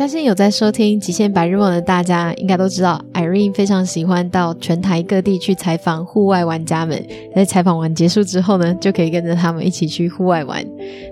[0.00, 7.06] 相信有在收听《极限白日梦》的大家，应该都知道，Irene 非常喜欢到全台各地去采访户外玩家们。
[7.36, 10.64] 在采访完结束之后呢，就可以跟着他们一起去户外玩。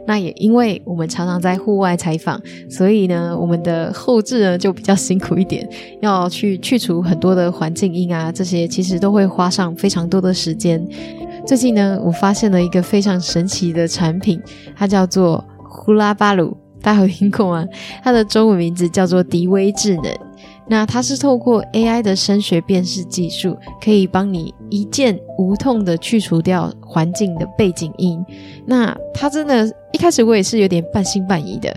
[0.07, 2.41] 那也因为我们常常在户外采访，
[2.71, 5.69] 所以呢，我们的后置呢就比较辛苦一点，
[6.01, 10.83] 要去去除很多的环境音啊，这些其实都会花上非常多的时间。
[11.47, 14.41] 最近呢，我发现了一个非常神奇的产品，
[14.75, 16.57] 它叫做呼啦巴鲁。
[16.83, 17.67] 大家有听过吗？
[18.03, 20.05] 它的中文名字叫做迪威智能。
[20.71, 28.23] 那它是透过 AI 的声学辨识技术，可以帮你一键无痛的去除掉环境的背景音。
[28.67, 31.75] 那它真的，一开始我也是有点半信半疑的。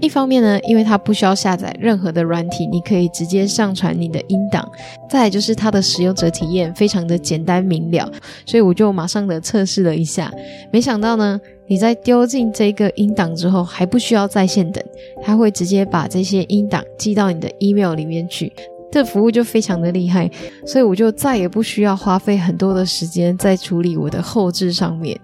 [0.00, 4.64] 一方面呢，因为它不需要下载任何的软体，你可以直接上传你的音档；
[5.08, 8.10] 再来就是它的使用者体验非常的简单明了，
[8.44, 10.28] 所以我就马上的测试了一下。
[10.72, 14.84] 没想到呢，你在丢进这个音档之后，还不需要在线等，
[15.22, 18.52] 它会直接把这些音档寄到你的 email 里面去。
[18.90, 20.30] 这服务就非常的厉害，
[20.66, 25.18] 所以我就再也不需要花费很多的时间在处理我的后置上面。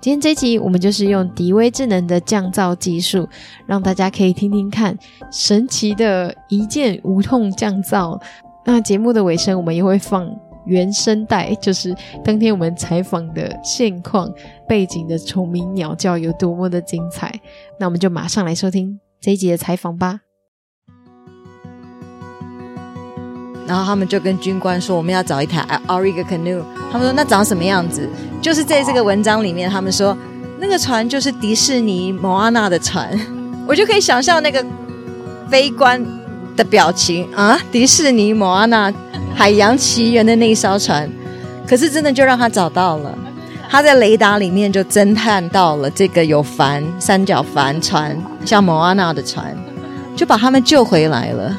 [0.00, 3.28] 今天这集，我们就是用迪威智能的降噪技术，
[3.66, 4.98] 让大家可以听听看
[5.30, 8.18] 神奇的一键无痛降噪。
[8.64, 10.26] 那节目的尾声，我们也会放
[10.64, 14.32] 原声带，就是当天我们采访的现况，
[14.68, 17.40] 背景的虫鸣鸟叫有多么的精彩。
[17.78, 20.20] 那我们就马上来收听这一集的采访吧。
[23.66, 28.06] 然后他们就跟军官说：“我们要找一台 Auriga Canoe。”他们说：“那长什么样子？”
[28.42, 30.16] 就是在这个文章里面，他们说
[30.58, 33.18] 那个船就是迪士尼摩阿娜的船。
[33.66, 34.62] 我就可以想象那个
[35.48, 36.04] 飞官
[36.56, 37.56] 的表情啊！
[37.70, 38.92] 迪士尼摩阿娜
[39.34, 41.08] 海洋奇缘的那一艘船，
[41.66, 43.16] 可是真的就让他找到了。
[43.68, 49.56] 他在雷达里面就侦探到了这个有帆、三角帆船，像莫阿娜的船，
[50.14, 51.56] 就把他们救回来了。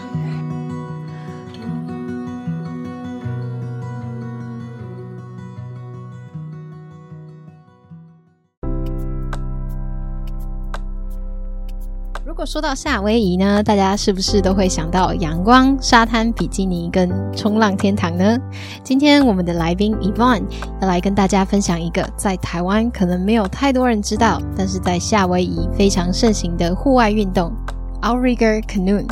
[12.46, 18.38] 说到夏威夷呢，大家是不是都会想到阳光、沙滩、比基尼跟冲浪天堂呢？
[18.84, 20.44] 今天我们的来宾 ivon
[20.82, 27.52] 要来跟大家分享一个在台湾可能没有太多人知道，但是在夏威夷非常盛行的户外运动
[28.02, 29.08] Outrigger Canoe。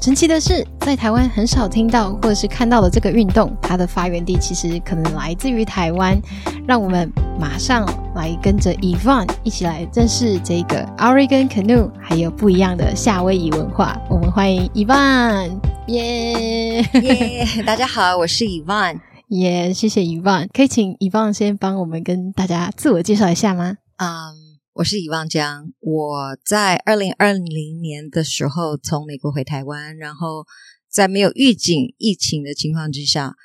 [0.00, 6.20] 神奇的是，在台湾很少听到或者是看到的这个运动，它的发源地其实可能来自于台湾。
[6.66, 13.98] 让我们马上来跟着 Yvonne 一起来认识这个 Outrigger Canoe，还有不一样的夏威夷文化。
[14.08, 17.46] 我们欢迎 Yvonne，耶耶！
[17.66, 19.72] 大家好，我是 Yvonne，耶！
[19.72, 23.76] 谢谢 Yvonne，可以请 Yvonne 先帮我们跟大家自我介绍一下吗？
[23.96, 24.34] 嗯。
[24.34, 24.43] Um,
[24.74, 30.46] 我是 Yvonne 江，我在二零二零年的时候从美国回台湾，然后
[30.88, 33.36] 在没有预警疫情的情况之下，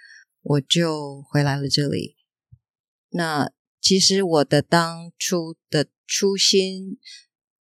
[0.41, 2.16] 我就回来了这里。
[3.12, 6.97] 那其实我的当初的初心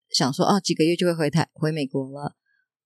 [0.09, 2.37] 想说，啊，几个月就会回台回美国了，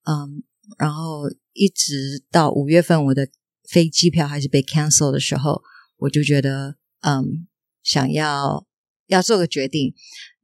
[0.02, 0.42] 嗯，
[0.78, 3.28] 然后一直到五月份我的
[3.68, 5.62] 飞机票还是被 cancel 的时候，
[5.98, 7.46] 我就觉得，嗯，
[7.84, 8.66] 想要
[9.06, 9.94] 要做个决定。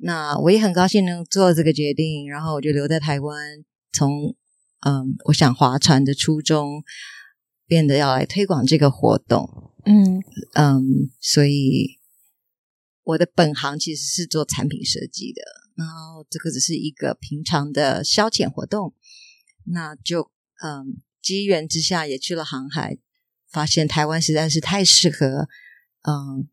[0.01, 4.37] 那我也很高兴能做这个决定，然后我就留在台湾，从
[4.87, 6.85] 嗯，我想划船的初衷，
[7.67, 10.23] 变得要来推广这个活动，嗯
[10.55, 11.99] 嗯，所以
[13.03, 15.43] 我的本行其实是做产品设计的，
[15.75, 18.95] 然后这个只是一个平常的消遣活动，
[19.65, 20.31] 那就
[20.63, 22.99] 嗯，机缘之下也去了航海，
[23.51, 25.49] 发现台湾实在是太适合，
[26.03, 26.49] 嗯。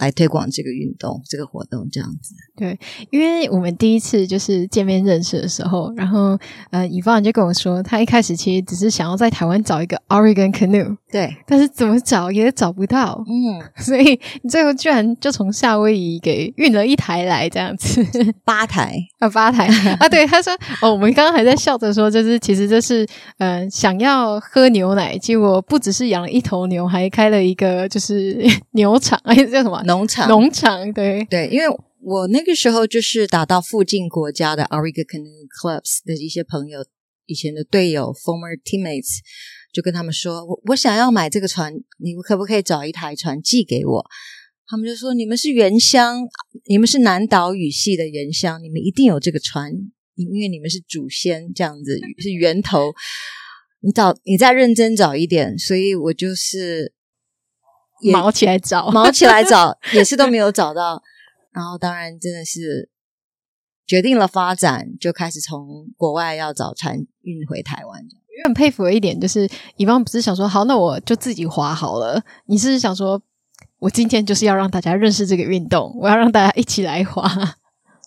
[0.00, 2.34] 来推广这个运动，这个活动这样子。
[2.56, 2.78] 对，
[3.10, 6.38] 因为我们第一次就是见面认识的时候，然后
[6.70, 18.04] 呃，Yvonne 就跟我说，他一开始其实只是想要在台湾找一个 Outrigger Canoe，对，但是怎么找也找不到，嗯，所以你最后居然就从夏威夷给运了一台来，这样子，
[18.44, 18.96] 八台。
[19.20, 19.66] 啊，八台。
[19.98, 20.52] 啊，对，他说
[20.82, 23.06] 哦，我们刚刚还在笑着说，就是其实这是
[23.38, 28.42] 呃想要喝牛奶，结果不只是养了一头牛，还开了一个就是
[28.72, 29.82] 牛场，哎，叫什么？
[29.90, 31.66] 农场，农场，对对，因为
[32.02, 36.84] 我那个时候就是打到附近国家的 Outrigger Canoe Clubs 的一些朋友，
[37.26, 39.18] 以前的队友 former teammates，
[39.72, 44.06] 就跟他们说，我我想要买这个船，你们可不可以找一台船寄给我？
[44.66, 46.20] 他们就说，你们是原乡，
[46.68, 49.72] 你们是南岛语系的原乡，你们一定有这个船，
[50.14, 52.92] 因为你们是祖先，这样子是源头。
[53.80, 56.94] 你找，你再认真找一点，所以我就是。
[58.02, 61.02] 毛起来找，毛起来找， 也是都没有找到。
[61.52, 62.88] 然后当然真的是
[63.86, 68.00] 决定了发展，就开始从国外要找船运回台湾。
[68.42, 72.22] 我很佩服的一点就是，以方不是想说好，那我就自己划好了。
[72.46, 73.20] 你是想说，
[73.78, 77.30] 我今天就是要让大家认识这个运动，我要让大家一起来划。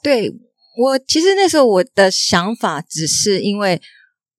[0.02, 0.30] 对，
[0.78, 3.82] 我其实那时候我的想法只是因为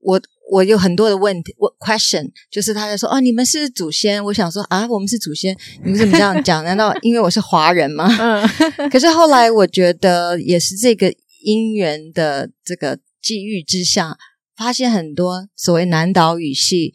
[0.00, 0.20] 我。
[0.54, 4.24] 我有很多的问题，我 question 就是他在说哦，你们是祖先。
[4.26, 6.62] 我想说啊，我们是祖先，你们怎么这样讲？
[6.64, 8.06] 难道因为我是华人吗？
[8.20, 8.48] 嗯。
[8.88, 11.12] 可是后来我觉得也是这个
[11.42, 14.16] 因缘的这个际遇之下，
[14.56, 16.94] 发现很多所谓南岛语系，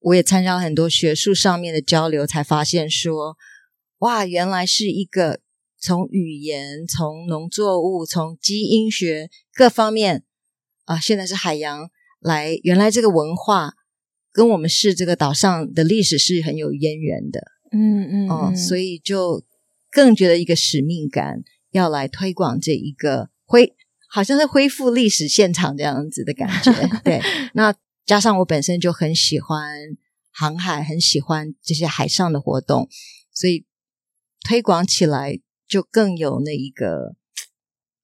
[0.00, 3.38] 我也参加了很多学术上面的交流，才发现说
[4.00, 5.40] 哇，原来是一个
[5.80, 10.24] 从语言、从农作物、从基因学各方面
[10.84, 11.88] 啊，现在是海洋。
[12.20, 13.74] 来，原来这个文化
[14.32, 17.40] 跟我们是这个岛上的历史是很有渊源的，
[17.72, 19.44] 嗯嗯，嗯，哦，所以就
[19.90, 23.74] 更觉得一个使命感，要来推广这一个恢，
[24.08, 26.72] 好像是恢复历史现场这样子的感觉。
[27.04, 27.20] 对，
[27.54, 27.74] 那
[28.04, 29.78] 加上我本身就很喜欢
[30.32, 32.88] 航海，很喜欢这些海上的活动，
[33.32, 33.64] 所以
[34.46, 37.14] 推广起来就更有那一个，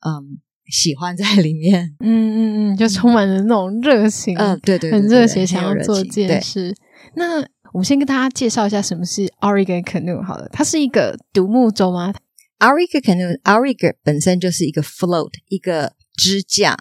[0.06, 0.40] 嗯。
[0.66, 6.74] 喜欢在里面， 嗯嗯嗯，就充满了那种热情，嗯，对对，很热血，想要做这件事。
[7.14, 7.40] 那
[7.72, 12.14] 我们先跟大家介绍一下什么是 Auriga Canoe 好了，它是一个独木舟吗
[12.58, 16.76] ？Auriga Canoe，Auriga 本身就是一个 float，一个支架，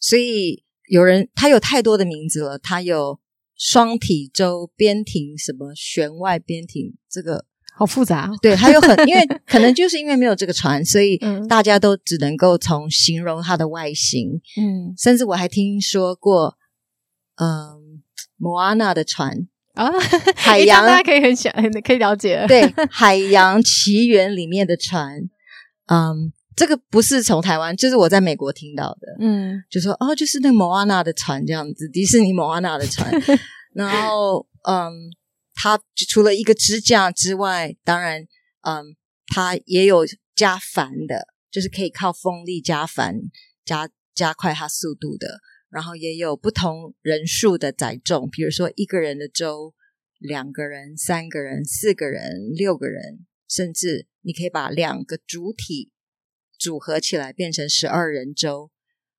[0.00, 3.18] 所以有人它有太多的名字了，它有
[3.56, 7.46] 双体舟、边艇、什么舷外边艇，这个。
[7.76, 11.18] 好复杂，对，还有很， 因为可能就是因为没有这个船，所以
[11.48, 16.56] 大家都只能够从形容它的外形，嗯，甚至我还听说过，
[17.34, 18.00] 嗯，
[18.36, 19.90] 摩阿娜的船啊，
[20.36, 21.52] 海洋大家可以很想
[21.84, 25.28] 可以了解，对， 海洋奇缘里面的船，
[25.86, 33.10] 嗯，这个不是从台湾，就是我在美国听到的，嗯，就说哦，就是那个莫阿娜的船这样子，迪士尼摩阿娜的船，
[33.74, 35.10] 然后嗯。
[35.54, 38.26] 它除了一个支架之外，当然，
[38.62, 38.96] 嗯，
[39.26, 40.04] 它也有
[40.34, 43.14] 加帆的，就是可以靠风力加帆，
[43.64, 45.40] 加加快它速度的。
[45.70, 49.74] 然后也有不同人数的载重，比如说一个人的舟，
[50.18, 55.90] 两个人、三个人、四个人、六个人，甚至你可以把两个主体
[56.58, 58.70] 组合起来变成十二人舟。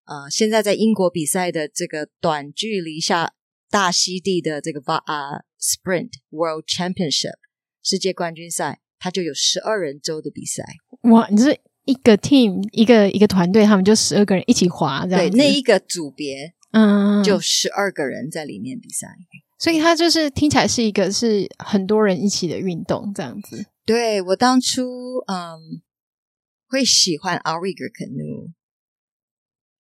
[0.06, 3.34] 呃，现在在英国比赛的这个短距离下。
[3.68, 7.36] 大溪地的这个巴啊、Sprint World Championship
[7.82, 10.64] 世界冠军赛，它就有十二人周的比赛。
[11.04, 11.28] 哇！
[11.30, 15.20] 你是一个 team，一个一个团队，他们就十二个人一起滑，这样。
[15.20, 19.08] 对，那一个组别，嗯，就十二个人在里面比赛。
[19.58, 23.66] 所以它就是听起来是一个是很多人一起的运动，这样子。
[23.86, 25.82] 对，我当初嗯
[26.68, 28.52] 会喜欢 Auriga Canoe，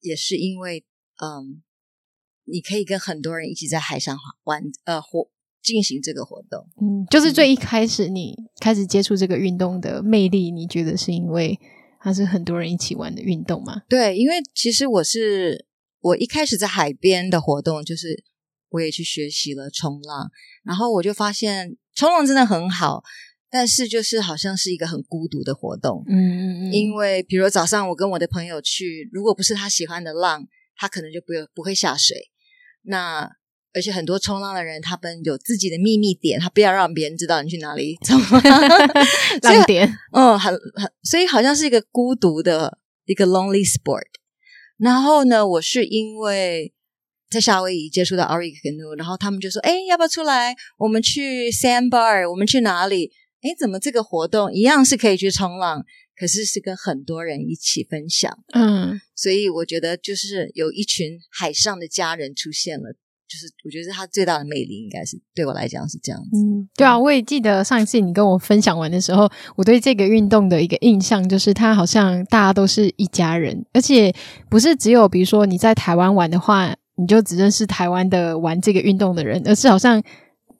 [0.01, 0.85] 也是因为
[1.21, 1.61] 嗯。
[2.47, 5.31] 你可以跟很多人一起在海上玩，呃，活
[5.65, 6.65] 进行这个活动。
[6.79, 11.59] 嗯，就是最一开始你开始接触这个运动的魅力，你觉得是因为
[11.99, 13.81] 它是很多人一起玩的运动吗？
[13.89, 15.65] 对，因为其实我是
[16.01, 18.23] 我一开始在海边的活动，就是
[18.69, 20.29] 我也去学习了冲浪，
[20.63, 23.03] 然后我就发现冲浪真的很好，
[23.49, 26.03] 但是就是好像是一个很孤独的活动。
[26.07, 32.29] 嗯嗯嗯，因为比如早上我跟我的朋友去，如果不是他喜欢的浪，他可能就不不会下水。
[32.83, 33.27] 那
[33.75, 38.17] 而且很多冲浪的人，他们有自己的秘密点，他不要让别人知道你去哪里冲
[39.43, 39.93] 浪点。
[40.13, 44.05] 嗯，很很，所以好像是一个孤独的一个 lonely sport。
[44.77, 46.73] 然后呢，我是因为
[47.29, 50.55] 在夏威夷接触到 Auriga Canoe，然后他们就说：“哎，要不要出来？
[50.77, 53.11] 我们去 Sandbar，我们去哪里？
[53.41, 55.85] 哎，怎么这个活动一样是可以去冲浪？”
[56.17, 62.95] 可是是跟很多人一起分享，嗯，所以我觉得就是有一群海上的家人出现了，
[63.27, 66.37] 就是我觉得它最大的魅力应该是对我来讲是这样子。
[66.37, 74.13] 嗯，对啊，我也记得上一次你跟我分享完的时候，我对这个运动的一个印象就是它好像大家都是一家人，而且
[74.49, 80.03] 不是只有比如说你在台湾玩的话，你就只认识台湾的玩这个运动的人，而是好像。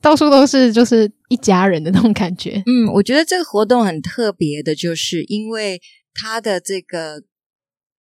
[0.02, 2.62] 到处都是，就是一家人的那种感觉。
[2.68, 5.82] 嗯，我觉得这个活动很特别的，就是因为
[6.14, 7.24] 它的这个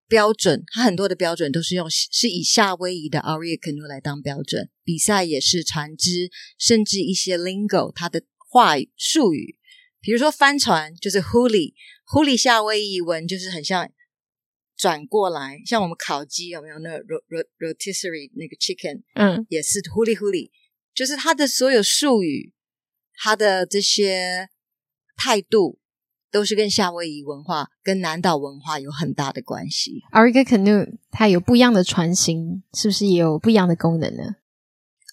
[0.07, 9.57] 标准，它很多的标准都是用是以夏威夷的 Canoe 来当标准，比赛也是船只，甚至一些 lingo 它的话语术语，
[10.01, 13.91] 比如说帆船就是 huli，huli 夏威夷文就是很像
[14.77, 16.77] 转过来，像我们烤鸡有没有？
[16.79, 16.99] 那个
[17.59, 20.51] rotisserie 那个 chicken，嗯，也是 huli huli。
[20.93, 22.53] 就是它的所有术语，
[23.15, 24.49] 它的这些
[25.17, 25.79] 态度，
[26.31, 30.01] 都是跟夏威夷文化、跟南岛文化有很大的关系。
[30.11, 34.35] Auriga Canoe 它有不一样的船型，是不是也有不一样的功能呢？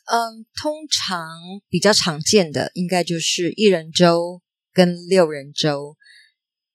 [0.07, 1.29] 嗯，通常
[1.69, 4.43] 比较常见的应该就是一人舟
[4.73, 5.97] 跟六人舟。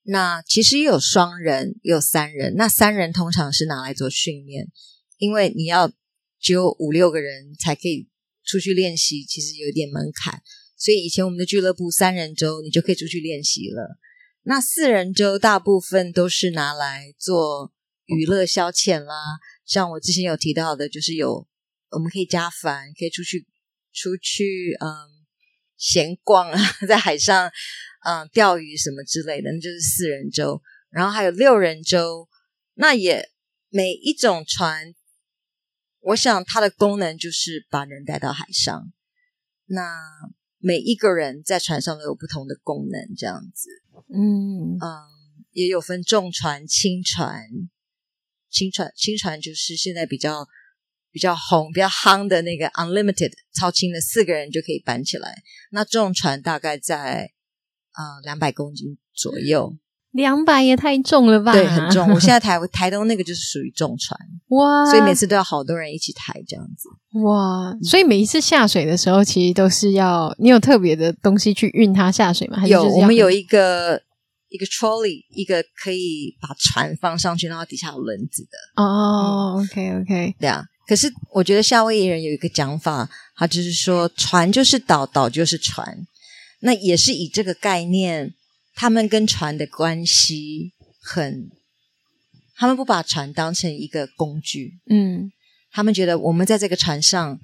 [0.03, 2.55] 那其实也有双人，也有三人。
[2.55, 4.69] 那三人通常是拿来做训练，
[5.17, 5.91] 因为你要
[6.39, 8.07] 只有五六个人才可以
[8.45, 10.41] 出去练习，其实有点门槛。
[10.77, 13.97] 所以以前我们的俱乐部三人舟，你就可以出去练习了。
[14.49, 17.73] 那四人舟大部分都是拿来做
[18.05, 19.13] 娱乐消遣啦，
[19.65, 21.45] 像我之前有提到的，就是有
[21.89, 23.45] 我们可以加帆，可以出去
[23.91, 24.87] 出去嗯
[25.75, 27.51] 闲逛啊， 在海上
[28.05, 30.61] 嗯钓鱼什么之类的，那就是四人舟。
[30.91, 32.29] 然后还有六人舟，
[32.75, 33.29] 那也
[33.67, 34.95] 每一种船，
[35.99, 38.93] 我想它的功能就是把人带到海上。
[39.65, 40.01] 那
[40.59, 43.69] 每一个人在船上都有不同的功能，这样子。
[44.13, 44.87] 嗯嗯，
[45.51, 47.43] 也有分重船、轻船。
[48.49, 50.47] 轻船轻船就是现在比较
[51.11, 55.43] 比较红、比较夯的那个 Unlimited 超轻的，四个人就可以搬起来。
[55.71, 57.33] 那重船大概在
[57.91, 59.77] 啊两百公斤左右。
[60.17, 61.51] 两百也太重了吧？
[61.53, 62.11] 对，很重。
[62.11, 66.89] 我现在台 台东那个就是属于重船哇，所以每次都要好多人一起抬这样子
[67.21, 67.71] 哇。
[67.83, 72.57] 所以每一次下水的时候，其实都是要你有特别的东西去运它下水吗？
[72.57, 74.01] 还是有，我们有一个
[74.49, 78.83] 一个 trolley，一个可以把船放上去，然后底下有轮子的。
[78.83, 80.63] 哦、oh，OK OK，对啊。
[80.87, 85.95] 可是我觉得夏威夷人有一个讲法，他就是说船就是岛，岛就是船，
[86.61, 88.33] 那也是以这个概念。
[88.79, 91.49] 他们跟船的关系很，
[92.55, 95.31] 他们不把船当成一个工具，嗯，
[95.71, 97.39] 他们觉得我们在这个船上，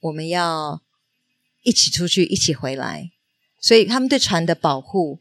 [0.00, 0.82] 我们要
[1.62, 3.10] 一起出去，一起回来，
[3.62, 5.18] 所以他们对船的保护，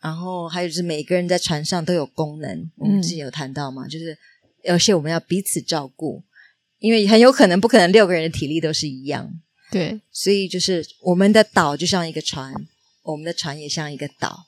[0.00, 4.16] 然后还有就是每个人在船上都有功能，我们之前有谈到嘛，嗯、就是
[4.68, 6.22] 而且我们要彼此照顾，
[6.78, 9.28] 因为很有可能不可能六个人的体力都是一样，
[9.72, 12.54] 对，所以就是我们的岛就像一个船，
[13.02, 14.46] 我们的船也像一个岛。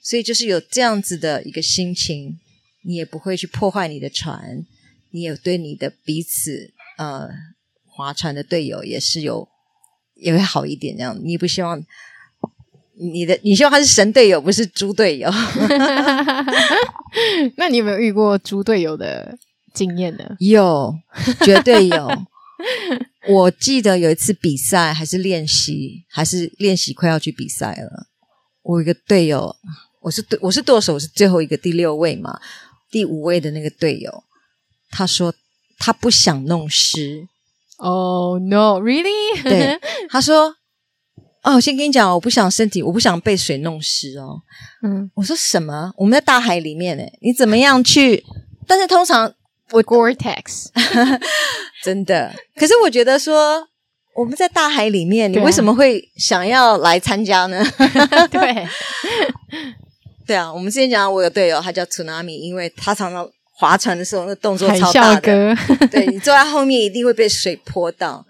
[0.00, 2.38] 所以就是有这样子的一个心情，
[2.82, 4.64] 你也不会去破坏你的船，
[5.10, 7.28] 你也对你的彼此呃
[7.84, 9.48] 划船的队友也是有
[10.14, 11.18] 也会好一点这样。
[11.22, 11.84] 你也不希望
[12.94, 15.30] 你的你希望他是神队友，不是猪队友。
[17.56, 19.38] 那你有没有遇过猪队友的
[19.74, 20.36] 经验呢？
[20.38, 20.94] 有，
[21.44, 22.08] 绝对有。
[23.28, 28.08] 我记得有一次比赛还是练习，还是练习快要去比赛了，
[28.62, 29.54] 我一个队友。
[30.08, 32.40] 我是对，我是舵手，我是最后一个第六位嘛，
[32.90, 34.24] 第五位的那个队友，
[34.90, 35.34] 他说
[35.78, 37.28] 他不想弄湿。
[37.76, 39.12] Oh no, really？
[39.44, 40.56] 对，他说，
[41.42, 44.40] 哦，我先跟你讲，我不想身体，我不想被水弄湿哦。
[44.82, 45.92] 嗯，我说什么？
[45.98, 48.24] 我们在大海里面诶，你怎么样去？
[48.66, 49.34] 但是通常
[49.72, 50.68] 我 Gore-Tex，
[51.84, 52.34] 真的。
[52.56, 53.68] 可是我觉得说
[54.16, 57.62] 我们在大海里面，你为什么会想要来参加呢？
[58.32, 58.66] 对。
[60.28, 65.56] 对啊，我们之前讲我有队友，他叫 Tsunami，因为他常常划船的时候那动作超大的，
[65.90, 68.26] 对，你坐在后面一定会被水泼到，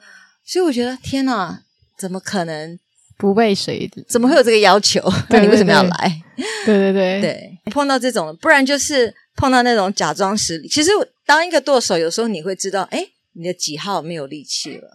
[0.46, 1.60] 所以我觉得天哪，
[1.98, 2.78] 怎么可能
[3.18, 3.90] 不被水？
[4.08, 5.02] 怎么会有这个要求？
[5.28, 6.22] 那你为什么要来？
[6.64, 10.68] 对对对对，碰到这种，不然就是碰到那种假装实力。
[10.68, 10.90] 其实
[11.26, 14.88] 当一个舵手，有时候你会知道，哎，你的几号没有力气了。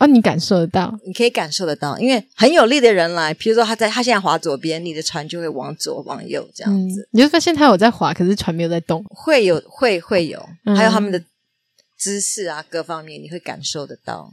[0.00, 0.98] 哦，你感受得到？
[1.06, 7.02] 你可以感受得到，因为很有力的人来，比如说他在他现在划左边，你的船就会往左往右这样子。
[7.02, 9.04] 嗯、你就发现他有在划，可是船没有在动。
[9.10, 10.42] 会有会会有，
[10.74, 11.22] 还有他们的
[11.98, 14.30] 姿势啊，各方面你会感受得到。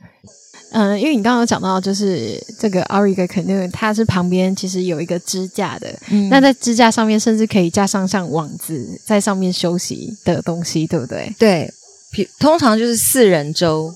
[0.72, 5.94] 嗯，因为你刚刚有讲到，就是这个 Auriga Canoe，它是旁边其实有一个支架的。
[6.10, 11.36] 嗯，那在支架上面甚至可以架上像网子，在上面休息的东西，对不对？
[11.38, 11.70] 对，
[12.40, 13.94] 通常就是四人舟，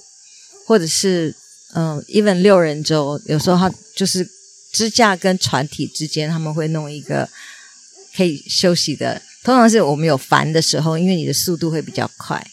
[0.68, 1.34] 或者是。
[1.74, 4.28] 嗯，even 六人舟，有时候它就是
[4.74, 7.30] 支架跟船体之间，他们会弄一个
[8.16, 9.22] 可以休息的。
[9.44, 12.46] 通常是我们有烦的时候，因为你的速度会比较快，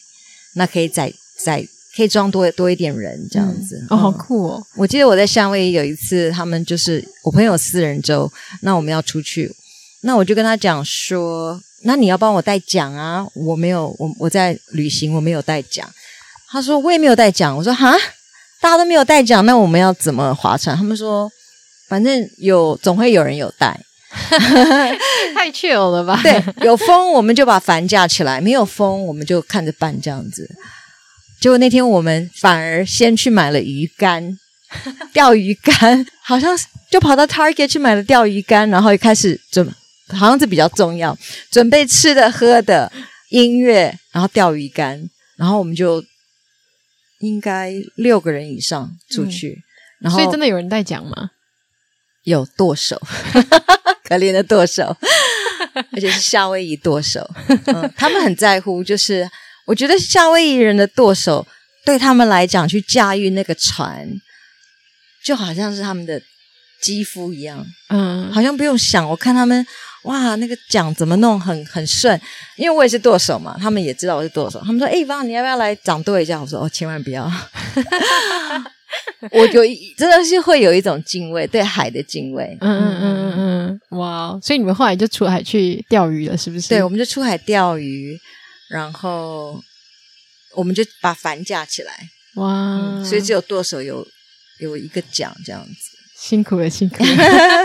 [0.55, 1.13] 那可以载
[1.45, 3.77] 载可以装多多一点人这样子。
[3.83, 4.67] 嗯、哦，好酷哦！
[4.77, 8.31] 我记得我在夏威夷有一次，他们就是我朋友四人舟，
[8.63, 9.53] 那我们要出去，
[10.03, 15.93] 那我就跟他讲说，那你要帮我带桨啊，我没有，我我在旅行，我没有带桨。
[16.51, 17.95] 他说我也没有带桨，我说哈。
[18.61, 20.77] 大家都没有带桨，那我们要怎么划船？
[20.77, 21.31] 他们说，
[21.89, 23.79] 反正有，总会有人有带。
[25.35, 26.19] 太 chill 了吧？
[26.23, 30.49] 对，有风我们就把帆架起来，没有风我们就看着办这样子。
[31.41, 34.37] 结果那天我们反而先去买了鱼竿，
[35.13, 36.59] 钓鱼竿，好像
[36.91, 39.71] 就跑到 Target 去买了钓鱼竿，然后一开始准
[40.09, 41.17] 好像这比较重要。
[41.51, 42.91] 准备吃的、喝的、
[43.29, 46.03] 音乐，然后钓鱼竿，然后我们就
[47.21, 49.49] 应该六个人以上出去。
[49.51, 49.63] 嗯、
[50.03, 51.31] 然后，所以真的有人带奖吗？
[52.25, 53.01] 有剁手，
[54.05, 54.97] 可怜的剁手，
[55.93, 57.29] 而且是夏威夷剁手。
[57.67, 59.29] 嗯，他们很在乎，就是
[59.67, 61.47] 我觉得夏威夷人的剁手
[61.87, 64.07] 对他们来讲，去驾驭那个船，
[65.25, 66.21] 就好像是他们的
[66.83, 67.65] 肌肤一样。
[67.89, 69.67] 嗯，好像不用想，我看他们
[70.05, 72.19] 哇，那个桨怎么弄很很顺，
[72.57, 74.61] 因为我也是剁手嘛，他们也知道我是剁手。
[74.65, 77.29] 他们说：“哎，芳，你要不要来掌舵一下？”我说：“哦，千万不要。
[79.33, 79.65] ”我有
[79.97, 82.57] 真的是会有一种敬畏，对海的敬畏。
[82.61, 84.39] 嗯嗯嗯嗯嗯，哇！
[84.43, 86.69] 所以你们后来就出海去钓鱼了，是不是？
[86.69, 88.19] 对，我们就出海钓鱼，
[88.71, 89.61] 然后
[90.55, 91.93] 我们就把帆架起来。
[92.37, 92.49] 哇！
[92.49, 94.07] 嗯、所以只有舵手有
[94.61, 95.98] 有一个桨这样子，
[96.29, 97.09] 辛苦了，辛苦了，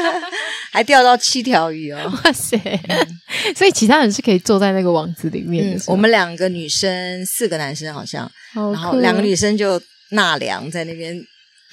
[0.71, 1.99] 还钓到七条鱼哦！
[2.23, 2.57] 哇塞！
[2.87, 3.07] 嗯、
[3.55, 5.81] 所以其他人是可以坐在那个网子里面的、嗯。
[5.87, 9.81] 我们两个女生，四个男生好像，然后两个女生就。
[10.09, 11.11] 纳凉在那边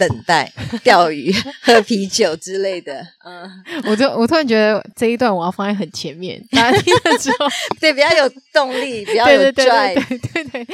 [0.00, 0.50] 等待
[0.82, 1.30] 钓鱼、
[1.60, 3.06] 喝啤酒之类的。
[3.22, 7.46] 嗯，我就我突然觉得这一段我要放在很前面，大家 听了之后，
[7.78, 10.02] 对，比较有动力，比较有 drive。
[10.08, 10.66] 对对对，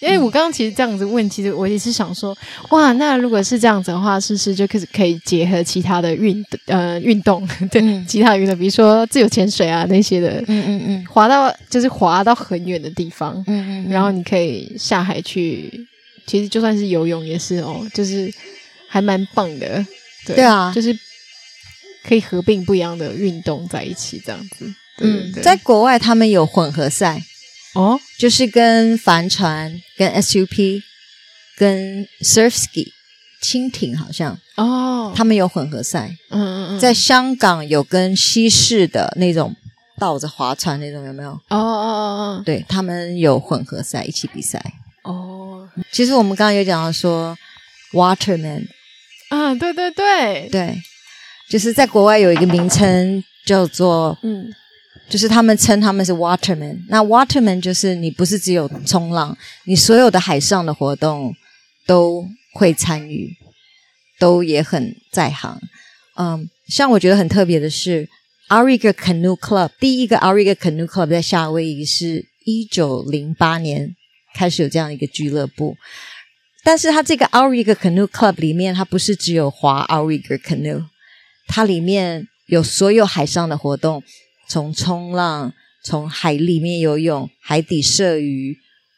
[0.00, 2.36] 因为我刚刚其实这样子问，其实我也是想说，
[2.70, 15.86] 哇，那如果是这样子的话，是不是就可以可以结合其他的运呃运动， 对，嗯、其他的运动，比如说自由潜水啊那些的，嗯嗯嗯，滑到就是滑到很远的地方，嗯，嗯嗯，然后你可以下海去。
[16.24, 18.32] 其实就算是游泳也是哦，就是
[18.92, 19.86] 还蛮棒的，
[20.26, 20.94] 对，对啊，就是
[22.06, 24.70] 可以合并不一样的运动在一起这样子。
[24.98, 27.22] 嗯，在国外他们有混合赛
[27.72, 30.82] 哦，就是跟帆船、跟 SUP、
[31.56, 32.88] 跟 surf ski、
[33.42, 36.14] 蜻蜓好像哦，他们有混合赛。
[36.28, 39.56] 嗯嗯嗯，在香港有跟西式的那种
[39.98, 41.30] 倒着划船那种有没有？
[41.30, 44.62] 哦哦哦哦，对，他们有混合赛一起比赛。
[45.02, 47.36] 哦，其实我们刚刚有讲到说
[47.92, 48.66] ，Waterman，
[49.32, 50.76] 啊，对对对对，
[51.48, 54.52] 就是在国外有一个名称叫做，嗯，
[55.08, 56.84] 就是他们称他们是 Waterman。
[56.90, 61.34] 那 Waterman 就是你不是只有冲浪，你所有的海上的活动
[61.86, 63.34] 都会参与，
[64.18, 65.58] 都也很在行。
[66.18, 68.06] 嗯，像我觉得很特别的是
[68.50, 73.96] ，Outrigger Canoe Club，第一个 Outrigger Canoe Club 在夏威夷是一九零八年。
[74.34, 75.76] 开始有这样一个俱乐部，
[76.64, 80.84] 但是它这个 Outrigger Canoe Club 里面，它不是只有划 Outrigger Canoe，
[81.48, 84.02] 它里面有所有海上的活动，
[84.48, 85.52] 从冲浪，
[85.84, 88.56] 从海里面游泳，海底射鱼，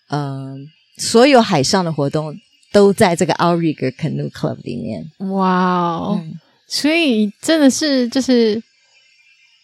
[0.09, 0.57] 嗯、呃，
[0.99, 2.37] 所有海上的活动
[2.71, 5.11] 都在这个 Outrigger Canoe Club 里面。
[5.31, 6.39] 哇哦、嗯！
[6.67, 8.63] 所以真的是就是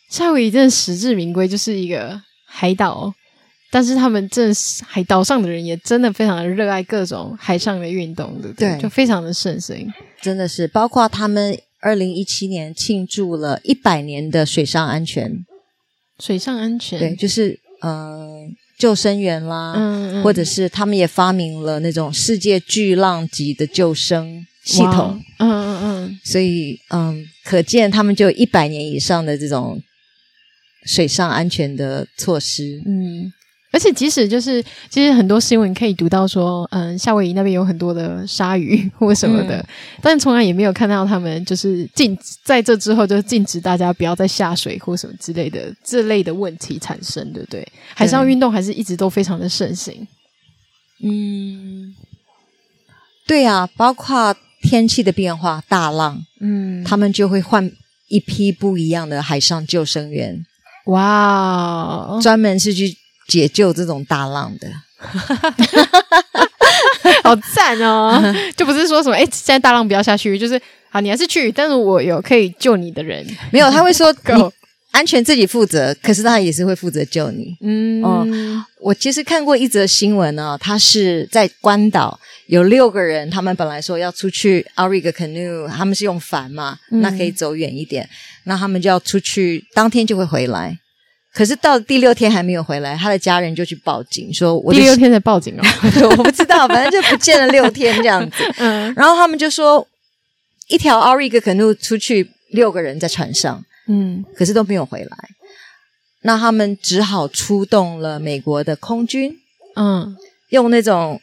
[0.09, 3.13] 夏威夷真的实至名归，就是一个海岛。
[3.73, 4.53] 但是他们这
[4.85, 8.71] 海岛上的人也真的非常的热爱各种海上的运动，对不对？
[8.71, 9.87] 对，就非常的盛行，
[10.21, 10.67] 真的是。
[10.67, 15.47] 包括他们二零一七年庆祝了一百年的水上安全，
[16.19, 29.81] 水上安全，对，就是呃救生员啦，嗯，嗯，或者是他们也发明了那种世界巨浪级的救生系统，嗯嗯嗯，所以嗯，可见他们就一百年以上的这种
[30.85, 33.33] 水上安全的措施，嗯。
[33.73, 39.67] 而且，即使就是，其实很多新闻可以读到说，嗯，夏威夷那边有很多的鲨鱼 或什么的，嗯、
[40.03, 47.67] 但从来也没有看到他们就是禁在这之后就禁止大家不要再下水或什么之类的这类的问题产生，对不对？
[47.95, 50.07] 海上运动还是一直都非常的盛行。
[51.03, 51.95] 嗯，
[53.27, 57.71] 对啊，包括天气的变化，大浪，嗯，他们就会换
[58.09, 60.45] 一批不一样的海上救生员。
[60.87, 62.97] 哇，专门是去。
[63.31, 64.67] 解救这种大浪的，
[67.23, 68.21] 好赞哦！
[68.57, 73.25] 就不是说什么哎，现在大浪不要下去，就是好，你还是去，但是我有可以救你的人。
[73.53, 74.51] 没有，他会说 你
[74.91, 77.57] 安全自己负责，可是他也是会负责救你。
[77.61, 78.27] 嗯，哦，
[78.81, 88.09] 我其实看过一则新闻呢，他是在关岛有六个人，他们本来说要出去 Outrigger Canoe，他们是用帆嘛，那可以走远一点，
[88.45, 90.77] 那他们就要出去，当天就会回来。
[91.33, 95.63] 可是到第六天还没有回来，他的家人就去报警说：“我第六天才报警哦，
[96.17, 98.37] 我不知道，反正就不见了六天这样子。
[98.59, 99.87] ”嗯，然后他们就说，
[100.69, 105.17] 一条 Outrigger Canoe 出去六个人在船上，嗯，可是都没有回来，
[106.23, 109.39] 那他们只好出动了美国的空军，
[109.77, 110.17] 嗯，
[110.49, 111.21] 用那种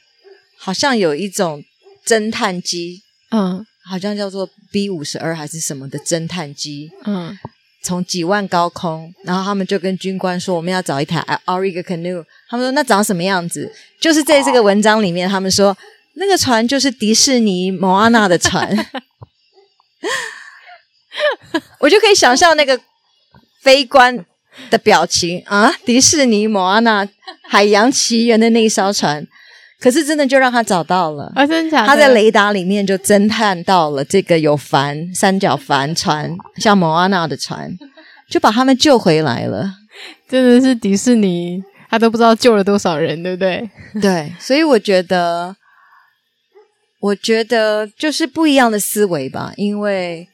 [0.57, 1.61] 好像有一种
[2.05, 7.37] 侦探机，嗯，好像叫做 B 五十二还是什么的侦探机，嗯。
[7.87, 12.25] 从几万高空，然后他们就跟军官说，我们要找一台 Auriga canoe。
[12.49, 13.71] 他们说那长什么样子？
[14.01, 15.77] 就是在这个文章里面，他们说
[16.15, 18.75] 那个船就是迪士尼摩阿娜的船。
[21.79, 22.77] 我就可以想象那个
[23.61, 24.25] 飞官
[24.69, 27.07] 的表情啊，迪士尼摩阿娜
[27.47, 29.25] 海洋奇缘的那一艘船。
[29.79, 31.87] 可是真的就让他找到了，啊，真的假的？
[31.87, 37.71] 他在雷达里面就侦探到了这个有帆、三角帆船，像莫阿娜的船，
[38.29, 39.71] 就把他们救回来了。
[40.27, 43.69] 真的是迪士尼，他都不知道救了多少人，对不对？
[44.01, 45.55] 对，所以我觉得，
[46.99, 50.27] 我觉得就是不一样的思维吧，因为，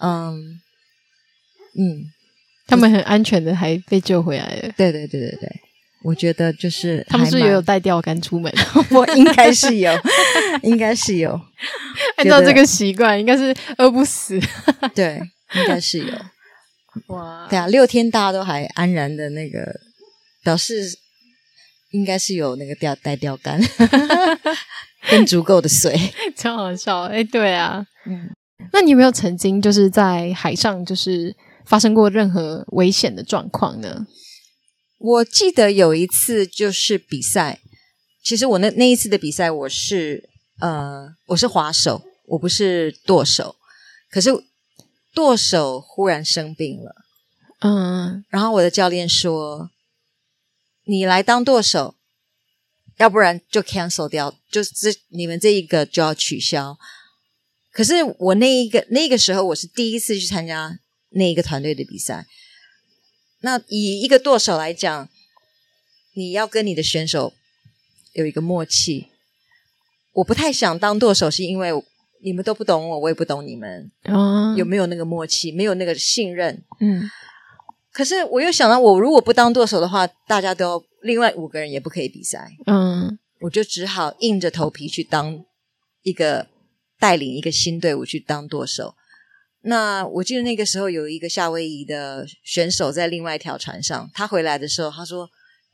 [0.00, 0.60] 嗯
[1.78, 2.06] 嗯，
[2.66, 4.72] 他们很安全的还被救回来了。
[4.76, 5.60] 对对对对对。
[6.08, 8.50] 我觉得就是他们是不是也有带钓竿出门，
[8.90, 9.92] 我应该是有，
[10.62, 11.38] 应该是有。
[12.16, 14.40] 按照这个习惯，应该是饿不死。
[14.94, 15.20] 对，
[15.54, 16.14] 应该是有。
[17.14, 19.80] 哇，对啊，六天大家都还安然的那个，
[20.42, 20.96] 表示
[21.90, 23.60] 应该是有那个钓带钓竿，
[25.10, 25.94] 跟足够的水，
[26.34, 27.02] 超好笑。
[27.02, 28.30] 哎，对啊，嗯，
[28.72, 34.06] 那你有没有曾经就是在海上就是发生过任何危险的状况呢？
[34.98, 37.60] 我记得有一次就是比赛，
[38.22, 40.28] 其实我那那一次的比赛，我是
[40.60, 43.54] 呃我是滑手，我不是舵手，
[44.10, 44.30] 可是
[45.14, 46.96] 舵手忽然生病了，
[47.60, 49.70] 嗯，然后我的教练说
[50.84, 51.94] ：“你来当舵手，
[52.96, 56.76] 要不然就 cancel 掉，就是这你们这一个就要取消。”
[57.70, 60.80] 可是我那一个那个时候，我是第一次去参加
[61.10, 62.26] 那一个团队的比赛。
[63.40, 65.08] 那以一个舵手来讲，
[66.14, 67.32] 你要跟你的选手
[68.12, 69.08] 有一个默契。
[70.14, 71.70] 我不太想当舵手，是因为
[72.22, 73.90] 你们都不懂我，我也不懂你们。
[74.02, 75.52] 嗯，有没有那个默契？
[75.52, 76.64] 没有那个信任。
[76.80, 77.08] 嗯。
[77.92, 82.50] 可是我又想到，我如果不当舵手的话，大家都另外五个人也不可以比赛。
[82.66, 83.18] 嗯。
[83.42, 85.44] 我就只好硬着头皮去当
[86.02, 86.48] 一个
[86.98, 88.96] 带领一个新队伍去当舵手。
[89.62, 95.28] 那我记得那个时候有一个夏威夷的选手在另外一条船上，他回来的时候他说：“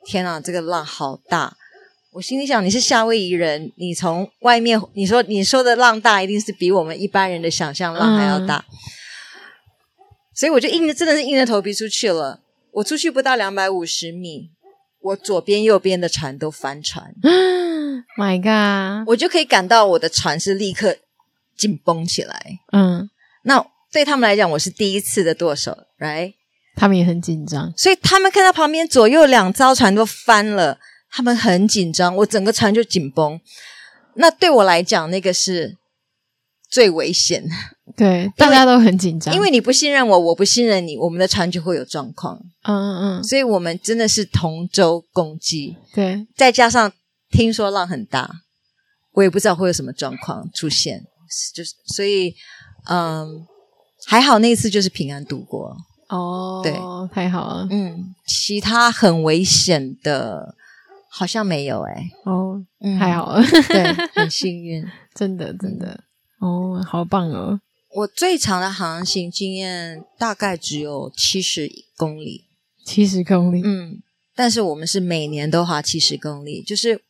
[0.07, 1.55] 天啊，这个浪好大！”
[2.13, 8.65] 我心里想：“你是夏威夷人，你从外面你说你说的浪大，一定是比我们一般人的想象浪还要大。
[8.69, 8.75] 嗯”
[10.35, 12.41] 所以我就硬着，真的是硬着头皮出去了。
[12.73, 14.51] 我出去不到两百五十米，
[15.01, 17.15] 我左边右边的船都翻船。
[18.17, 19.07] My God！
[19.09, 20.97] 我就可以感到我的船是立刻
[21.55, 22.59] 紧绷起来。
[22.73, 23.11] 嗯，
[23.43, 23.74] 那。
[23.95, 26.35] 对他们来讲，我是第一次的剁手，right？
[26.75, 30.77] 他们也很紧张，所以他们看到旁边左右两艘船都翻了，
[31.13, 33.41] 他们很紧张，我整个船就紧绷。
[34.15, 35.77] 那对我来讲，那个是
[36.69, 37.45] 最危险。
[37.97, 42.37] 对，大家都很紧张，因为你不信任我，我不信任你，我们的船就会有状况。
[42.65, 45.77] 嗯嗯嗯，所以我们真的是同舟共济。
[45.95, 46.93] 对，再加上
[47.31, 48.29] 听说浪很大，
[49.13, 51.05] 我也不知道会有什么状况出现，
[51.55, 52.35] 就是所以，
[52.91, 53.47] 嗯。
[54.07, 55.77] 还好那一次就是平安度过
[56.09, 56.73] 哦，对，
[57.13, 57.67] 太好了。
[57.71, 60.55] 嗯，其他很危险的，
[61.09, 62.11] 好像没有哎。
[62.25, 66.05] 哦，嗯，太好了，对， 很幸运，真的真的。
[66.41, 67.59] 哦，好棒哦！
[67.95, 72.45] 我最长的航行经验大概只有七十公里，
[72.85, 73.63] 七十公里。
[73.65, 74.03] 嗯，
[74.37, 77.01] 但是我们是每年都滑七十公里，就是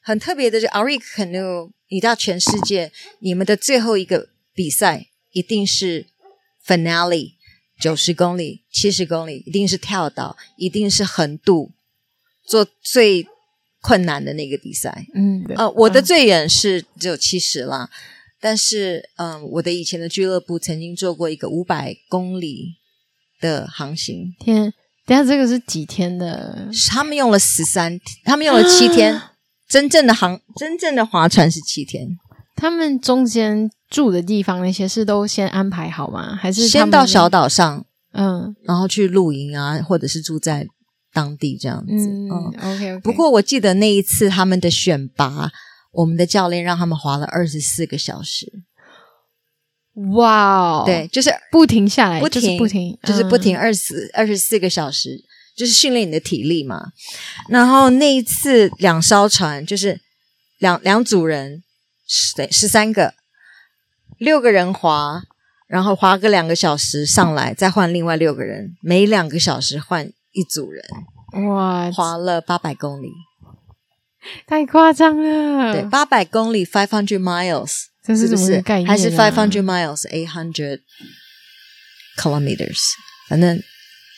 [0.00, 0.60] 很特别的。
[0.60, 5.07] 就 Auriga Canoe，你到全世界，你们的最后一个比赛。
[5.32, 6.06] 一定是
[6.66, 7.32] finale
[7.80, 11.72] 九十公里、七十公里，一定是跳岛，一定是横渡，
[12.44, 13.26] 做最
[13.80, 15.06] 困难的那个比赛。
[15.14, 17.88] 嗯，呃，我的最远是只有七十啦，
[18.40, 22.74] 但是，嗯、呃，我的以前的俱乐部曾经做过一个五百公里
[23.40, 24.34] 的航行。
[24.40, 24.72] 天，
[25.06, 26.68] 等下这个是几天的？
[26.88, 29.34] 他们用了十三，他们用了七天，啊、
[29.68, 32.18] 真正的航，真正的划船是七天。
[32.56, 36.36] 他们中间住的地方那些是都先安排好吗？
[36.36, 40.66] 还是先到小岛上，嗯，然后去露营啊，或者是住在
[41.12, 41.92] 当地这样子。
[41.92, 42.98] 嗯，嗯，OK。
[42.98, 45.50] 不过我记得那一次他们的选拔，
[45.92, 48.64] 我们的教练让他们划了二十四个小时。
[50.14, 55.18] 哇哦，对，就是不停下来，不停不停，就是不停二十二十四个小时，
[55.56, 56.92] 就是训练你的体力嘛。
[57.48, 59.98] 然后那一次两艘船，就是
[60.58, 61.62] 两两组人。
[62.34, 63.12] 对，十三个，
[64.18, 65.22] 六个人滑，
[65.66, 70.84] 然后滑个两个小时上来，再换另外六个人，每两个小时换一组人。
[71.46, 73.12] 哇，滑了八百公里，
[74.46, 75.72] 太夸张了。
[75.72, 78.90] 对，八百公里，five hundred miles，这是什么概念啊？
[78.90, 80.80] 还是 five hundred miles，eight hundred
[82.16, 82.80] kilometers。
[83.28, 83.62] 反正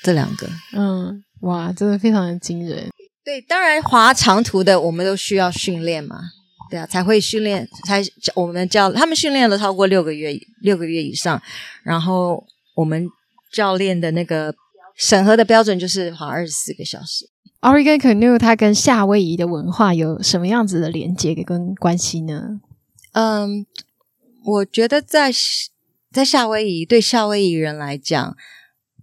[0.02, 2.88] 这两个，嗯，哇，真的非常的惊人。
[3.24, 6.16] 对，当然滑长途的我们都需要训练嘛，
[6.70, 8.00] 对啊，才会训练，才
[8.36, 11.42] 我们教他们训练了超过六个月，六个月以上，
[11.82, 13.08] 然后我们
[13.52, 14.54] 教练的那个
[14.96, 17.28] 审核的标准就是滑二十四个小时。
[17.60, 22.60] Oregon Canoe 它跟夏威夷的文化有什么样子的连接跟关系呢？
[23.12, 23.66] 嗯，
[24.44, 25.30] 我觉得在
[26.10, 28.36] 在夏威夷，对夏威夷人来讲，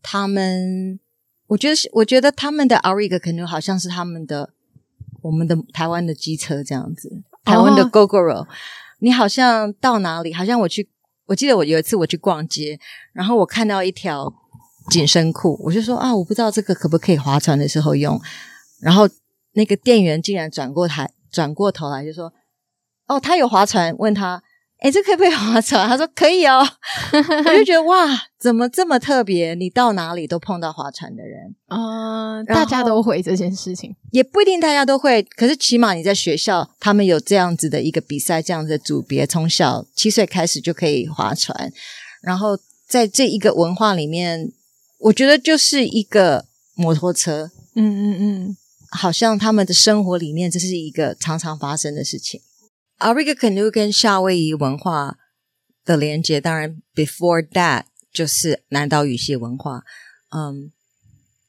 [0.02, 1.00] 他们，
[1.48, 4.54] 我觉得是，我觉得他们的 Oregon Canoe 好像是他们的
[5.22, 8.48] 我们的台湾的机车这样子，台湾的 Gogoro，、哦、
[9.00, 10.90] 你好像到哪里，好像我去，
[11.28, 12.80] 我记得我有一次我去逛街，
[13.14, 14.34] 然后我看到一条。
[14.90, 18.18] 紧身裤，我就说啊，我不知道这个可不可以划船的时候用。
[18.80, 19.04] 然后
[19.52, 22.32] 那个店员竟然转过台，转过头来就说
[23.06, 24.42] ：“哦，他有划船。”问他
[24.82, 26.60] ：“诶，这可不可以划船？”他说：“可以哦。
[27.14, 28.08] ”我就觉得哇，
[28.40, 29.56] 怎么这么特别？
[29.56, 35.24] 你到哪里都碰到划船的人啊，呃，大家都会这件事情，也不一定大家都会。
[35.24, 41.72] 可是起码你在学校，他们有这样子的一个比赛，这样子的组别，从小七岁开始就可以划船。
[42.22, 44.52] 然后在这一个文化里面。
[45.00, 48.58] 我觉得就是一个摩托车，嗯嗯嗯，
[48.90, 52.42] 好像他们的生活里面这是一个常常发生的事情。
[53.00, 55.18] Oregon Canoe 跟夏威夷文化
[55.86, 59.84] 的连接，当然 before that 就是南岛语系文化。
[60.30, 60.72] 嗯，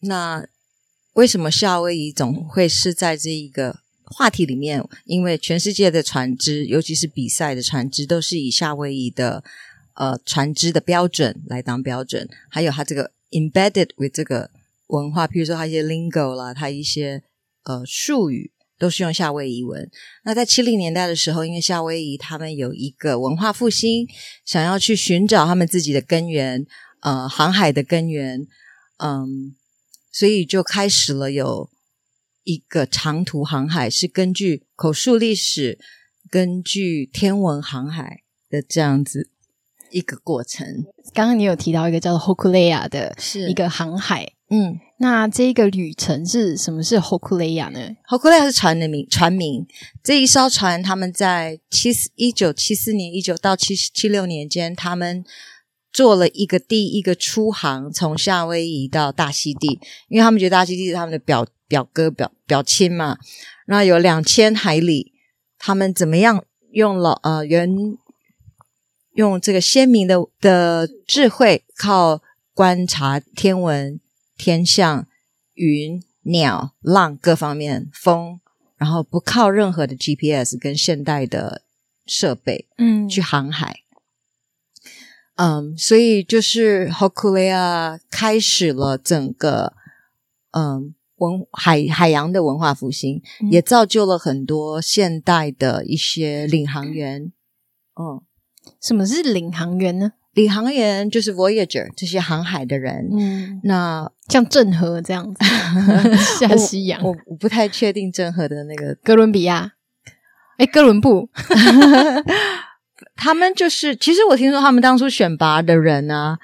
[0.01, 0.47] 那
[1.15, 4.83] 为什么夏威夷总会是在这一个话题里面？
[5.05, 9.43] 因为全世界的船只，尤其是比赛的船只，都是以夏威夷的
[9.95, 13.13] 呃船只的标准来当标准，还有它这个。
[13.31, 14.51] Embedded with 这个
[14.87, 17.23] 文化，譬如说它一些 lingo 啦，它一些
[17.65, 19.91] 呃术语都是用夏威夷文。
[20.25, 24.07] 那在七零年代的时候，因为夏威夷他们有一个文化复兴，
[24.45, 26.65] 想要去寻找他们自己的根源，
[27.01, 28.47] 呃，航海的根源，
[28.99, 29.55] 嗯，
[30.13, 31.69] 所以就开始了有
[32.45, 35.79] 一个长途航海，是根据口述历史、
[36.31, 39.31] 根据天文航海的这样子。
[39.91, 40.85] 一个过程。
[41.15, 44.33] 刚刚你有提到一个叫做 Hokulea 的，是一个航海。
[44.51, 46.83] 嗯，那这个旅程是什么？
[46.83, 49.67] 是 Hokulea 呢？Hokulea 是船的名，船名。
[50.03, 55.25] 这一艘船，他们在七四一九七四年一九到七七六年间，他们
[55.93, 63.19] 做了一个第一个出航，从夏威夷到大溪地，因为他们觉得大溪地是他们的表表哥表表亲嘛。
[63.67, 65.13] 那有两千海里，
[65.59, 67.97] 他们怎么样用了呃原。
[69.15, 72.23] 用这个鲜明的的智慧，靠
[72.55, 73.99] 观察天文、
[74.39, 75.07] 天象、
[75.55, 78.41] 云、鸟、浪各方面风，
[78.77, 81.63] 然后不靠任何的 GPS 跟现代的
[82.07, 83.81] 设备，嗯，去航海。
[85.35, 89.75] 嗯，所以就是 Hokulea 开始了整个
[90.53, 97.33] 嗯文海海洋的文化复兴，嗯，也造就了很多现代的一些领航员。
[98.01, 98.23] 嗯。
[98.83, 100.13] 什么是领航员呢？
[100.39, 103.09] 领航员就是 Voyager 这些航海的人。
[103.11, 105.45] 嗯，那像郑和这样子
[106.39, 109.73] 下西洋，我我不太确定郑和的那个哥伦比亚，
[110.59, 111.29] 哎，哥伦布，
[113.17, 113.97] 他们就是。
[113.97, 116.39] 其实我听说他们当初选拔的人呢、啊，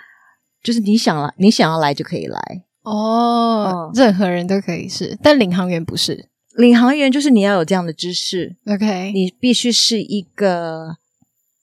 [0.61, 2.41] 就是你想来，你想要来就可以来
[2.83, 6.29] 哦，任何人都可以是，但领航员不是。
[6.57, 10.97] 领航员就是你要有这样的知识，OK，你必须是一个。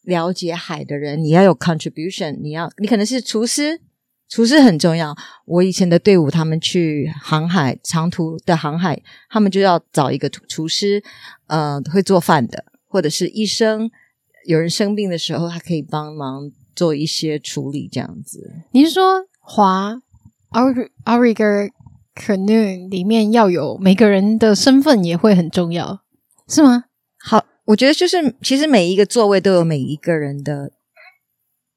[0.03, 3.81] 了解海的人，你要有 contribution，你要，你可能是厨师，
[4.27, 5.15] 厨师很重要。
[5.45, 11.03] 我以前的队伍，他们去航海，长途的航海，他们就要找一个厨师，
[11.47, 13.91] 呃，会做饭的，或者是医生。
[14.47, 18.55] 有人生病的时候，他可以帮忙做一些处理，这样子。
[18.71, 20.01] 你是说华
[21.05, 21.69] Oregon
[22.15, 26.01] Canoe 里面要有每个人的身份也会很重要，
[26.47, 26.85] 是吗？
[27.19, 27.50] 好。
[27.71, 30.71] 我觉得就是，其实每一个座位都有每一个人的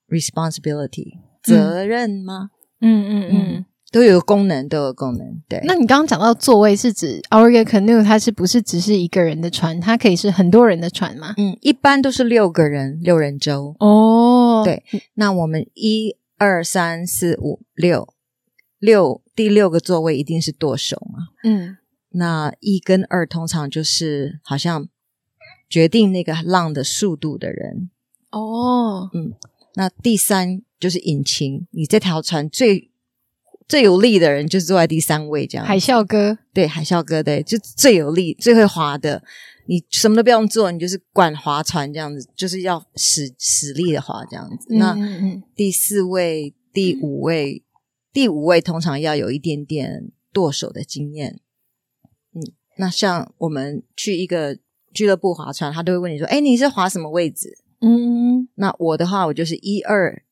[0.08, 2.50] responsibility 责任吗？
[2.80, 5.40] 嗯嗯嗯，嗯，都有功能，都有功能。
[5.48, 9.80] 对，那你刚刚讲到座位是指 Oregon Canoe，它是不是只是一个人的船？
[9.80, 11.32] 它可以是很多人的船吗？
[11.36, 13.76] 嗯，一般都是六个人，六人舟。
[13.78, 14.82] 哦，对，
[15.14, 18.08] 那我们一二三四五六
[18.80, 21.28] 六，第六个座位一定是舵手嘛？
[21.44, 21.76] 嗯，
[22.10, 24.88] 那一跟二通常就是好像。
[25.74, 27.90] 决定那个浪的速度的人
[28.30, 29.32] 哦，嗯，
[29.74, 32.92] 那第三就是引擎，你这条船最
[33.66, 35.66] 最有力的人就是坐在第三位，这样。
[35.66, 39.24] 海啸哥，对，海啸哥，对，就最有力、最会划的，
[39.66, 44.68] 你什么都不用做，你就是管划船这样子，就是要使使力的划这样子。
[44.70, 44.96] 嗯、那
[45.56, 47.64] 第四位、第五位、
[48.12, 51.40] 第五位通常要有一点点剁手的经验。
[52.32, 54.58] 嗯，那像我们去一个
[54.94, 60.22] 俱乐部划船，他都会问你说：“哎，你是划什么位置？”嗯，那我的话，我就是一二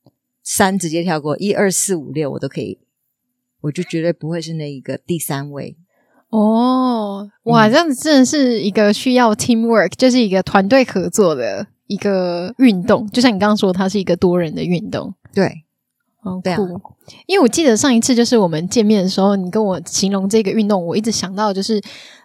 [0.42, 2.78] 三直接跳过，一二四五六我都可以，
[3.60, 5.76] 我就绝对不会是那一个第三位。
[6.30, 13.06] 哦，哇，这样子真的是一个需要 teamwork，就是一个团队合作的一个运动。
[13.10, 15.12] 就像你刚刚说，它是一个多人的运动。
[15.34, 15.64] 对，
[16.22, 16.80] 好酷。
[17.26, 21.78] 因为我记得上一次就是我们见面的时候，你跟我形容这个运动，我一直想到就是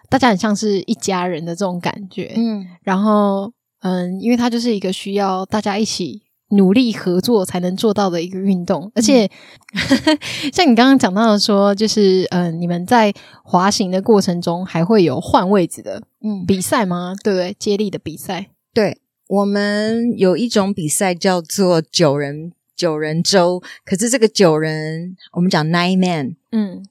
[0.08, 2.32] 大家很像是一家人的这种感觉。
[2.36, 6.22] 嗯，然后嗯，因为它就是一个需要大家一起。
[6.52, 10.18] 努力合作才能做到的一个运动，而且、嗯、
[10.50, 13.12] 像你刚刚讲到的说，就是嗯、呃，你们在
[13.44, 17.14] 滑行的过程中还会有换位置的嗯比赛吗？
[17.22, 17.54] 对不对？
[17.58, 18.46] 接力的比赛。
[18.72, 18.96] 对，
[19.28, 26.82] 我们有一种比赛叫做九人九人舟，可是这个九人我们讲 nine man，嗯，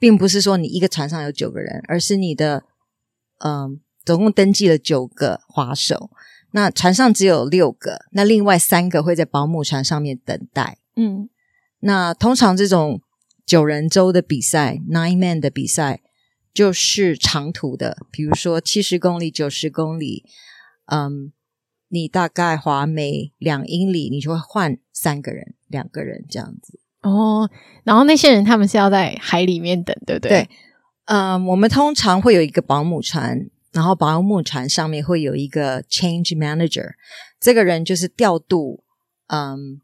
[0.00, 2.64] 并不是说你一个船上有九个人，而是你的
[3.38, 3.70] 嗯、呃，
[4.04, 6.10] 总共登记了九个划手。
[6.52, 10.78] 那船上只有六个，那另外三个会在保姆船上面等待。
[10.96, 11.28] 嗯，
[11.78, 13.00] 那通常这种
[13.46, 16.00] 九人舟的比赛，nine man 的比赛，
[16.52, 20.24] 就是长途的，比如说七十公里、九十公里。
[20.86, 21.32] 嗯，
[21.86, 26.80] 你大概划每两英里，你就会换三个人、两个人这样子。
[27.02, 27.50] 哦，
[27.84, 30.30] 然后那些人他们是要在海里面等，对不对？
[30.30, 30.48] 对。
[31.06, 33.48] 嗯，我们通常会有一个保姆船。
[33.72, 36.94] 然后保姆船上面会有一个 change manager，
[37.38, 38.82] 这个人就是调度，
[39.28, 39.80] 嗯，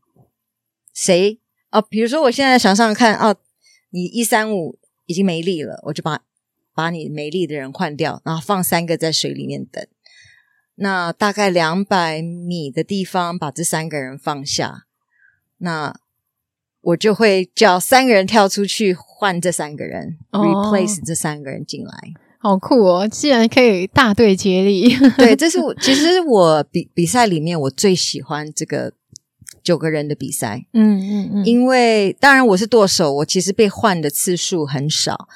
[0.93, 1.39] 谁
[1.71, 1.81] 哦？
[1.81, 3.37] 比如说我现在想想看哦，
[3.91, 6.21] 你一三五已经没力了，我就把
[6.75, 9.87] 把你没力的人换掉，然后放三个在水里面等。
[10.75, 14.87] 那大概两百米的地方把这三个人放下，
[15.59, 15.97] 那
[16.87, 21.93] 我就会叫三个人跳出去换这三个人，哦，replace 这三个人进来。
[22.39, 23.09] 好酷哦！
[23.09, 28.93] 既然可以大队接力， 对，这是我其实是我比比赛里面我最喜欢这个
[29.65, 30.65] 九个人的比赛。
[30.75, 35.27] 嗯嗯嗯，因为当然我是舵手，我其实被换的次数很少，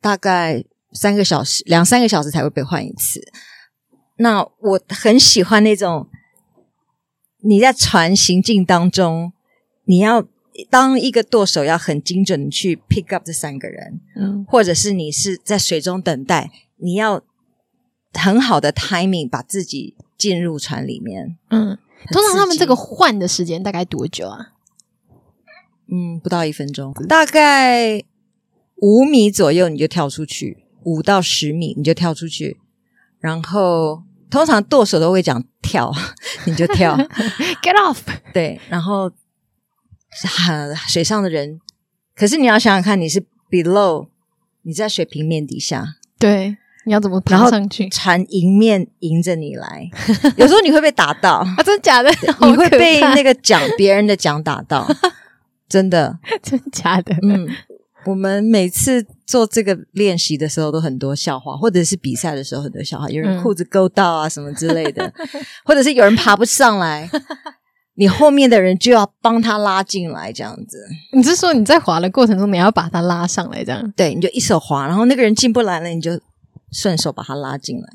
[0.00, 3.20] 大概三个小时、两三个小时才会被换一次。
[4.18, 6.08] 那我很喜欢那种
[7.42, 9.32] 你在船行进当中，
[9.86, 10.24] 你要。
[10.70, 17.20] 当一个舵手要很精准去 pick up 这三个人，嗯，或者是你是在水中等待，你要
[18.12, 21.76] 很好的 timing 把自己进入船里面，嗯，
[22.12, 24.52] 通常他们这个换的时间大概多久啊？
[25.90, 28.04] 嗯，不到一分钟，大概
[28.76, 32.58] 五米左右你就跳出去，五到十米你就跳出去，
[33.18, 35.92] 然后通常舵手都会讲跳，
[36.46, 36.96] 你就跳，
[37.60, 37.98] get off，
[38.32, 39.10] 对，然后。
[40.22, 41.60] 很水上的人，
[42.14, 44.08] 可是你要想想看，你是 below，
[44.62, 47.88] 你在水平面底下，对，你要怎么爬上去？
[47.88, 49.90] 船迎面迎着你来，
[50.36, 52.10] 有时候你会被打到 啊，真的假的？
[52.42, 54.86] 你会被那个桨别人的桨打到，
[55.68, 57.14] 真的，真假的？
[57.22, 57.48] 嗯，
[58.06, 65.12] 我们每次做这个练习的时候都很多笑话，或者是比赛的时候很多笑话，有人裤子勾到啊什么之类的，
[65.64, 67.10] 或者是有人爬不上来。
[67.96, 70.78] 你后面的人就要帮他拉进来，这样子。
[71.12, 73.92] 你是说你在滑的过程中，你要把他拉上来，这样？
[73.96, 76.18] 对，你就一手滑，然后那个人进不来了，你就
[76.72, 77.86] 顺手把他拉进来。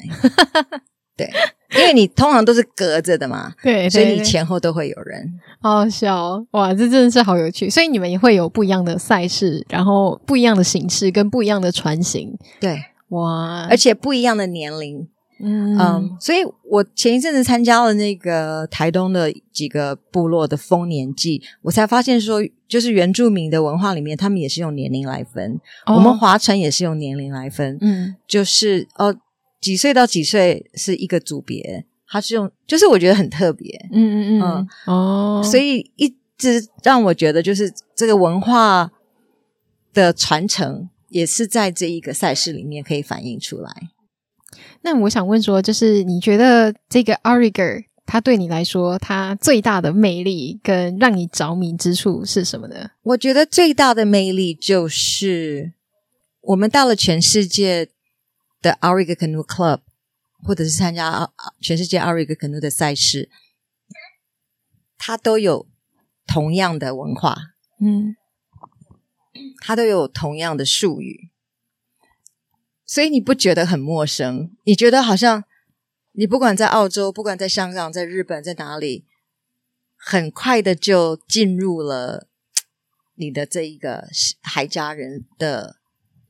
[1.17, 1.29] 对，
[1.75, 5.33] 因为你通常都是隔着的嘛，对，所以你前后都会有人。
[5.61, 7.69] 好好笑哦，哇，这真的是好有趣。
[7.69, 12.37] 所以你们也会有不一样的赛事，然后不一样的形式跟不一样的船型。
[12.61, 15.09] 对，哇，而且不一样的年龄。
[15.41, 25.59] 嗯，um, 所以我前一阵子参加了那个台东的几个部落的丰年祭，我才发现说，就是原住民的文化里面，他们也是用年龄来分。
[25.85, 29.15] 哦、我们划船也是用年龄来分，嗯，就是哦，
[29.61, 34.67] 几岁到几岁是一个组别，他是用，就是我觉得很特别，嗯嗯嗯，嗯。
[34.93, 38.91] 哦，所以一直让我觉得，就是这个文化
[39.93, 43.71] 的传承也是在这一个赛事里面可以反映出来。
[44.81, 52.89] 那我想问说，就是你觉得这个 Outrigger 它对你来说，它最大的魅力跟让你着迷之处是什么呢？
[53.03, 55.73] 我觉得最大的魅力就是，
[56.41, 57.89] 我们到了全世界
[58.61, 59.81] 的 Outrigger Canoe Club，
[60.43, 61.29] 或者是参加
[61.61, 63.29] 全世界 Outrigger Canoe 的赛事，
[64.97, 65.67] 它都有
[66.25, 67.35] 同样的文化，
[67.79, 68.15] 嗯，
[69.61, 71.29] 它都有同样的术语。
[72.89, 74.49] 所以你不觉得很陌生？
[74.63, 75.43] 你觉得好像
[76.13, 79.05] 你不管在澳洲，不管在香港，在日本，在哪里，
[79.95, 82.27] 很快的就进入了
[83.13, 84.07] 你的这一个
[84.41, 85.75] 海家人的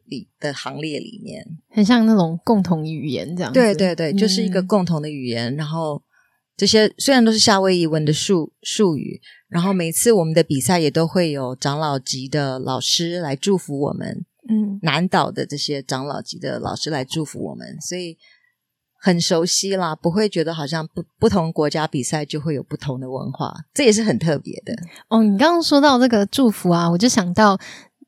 [0.04, 3.58] 里的行列里面，很像那种共同语言这样子。
[3.58, 5.54] 对对对，就是一个共同的语言。
[5.54, 6.04] 嗯、然后
[6.58, 14.26] 这些虽然都是夏威夷文的术术语，然后每次我们的比赛也都会有长老级的老师来祝福我们。
[14.50, 18.18] 嗯，南岛的这些长老级的老师来祝福我们，所以
[19.00, 24.74] 很熟悉啦，不会觉得好像不不同国家比赛就会有不同的文化，这也是很特别的。
[25.08, 27.58] 哦，你刚刚说到这个祝福啊，我就想到，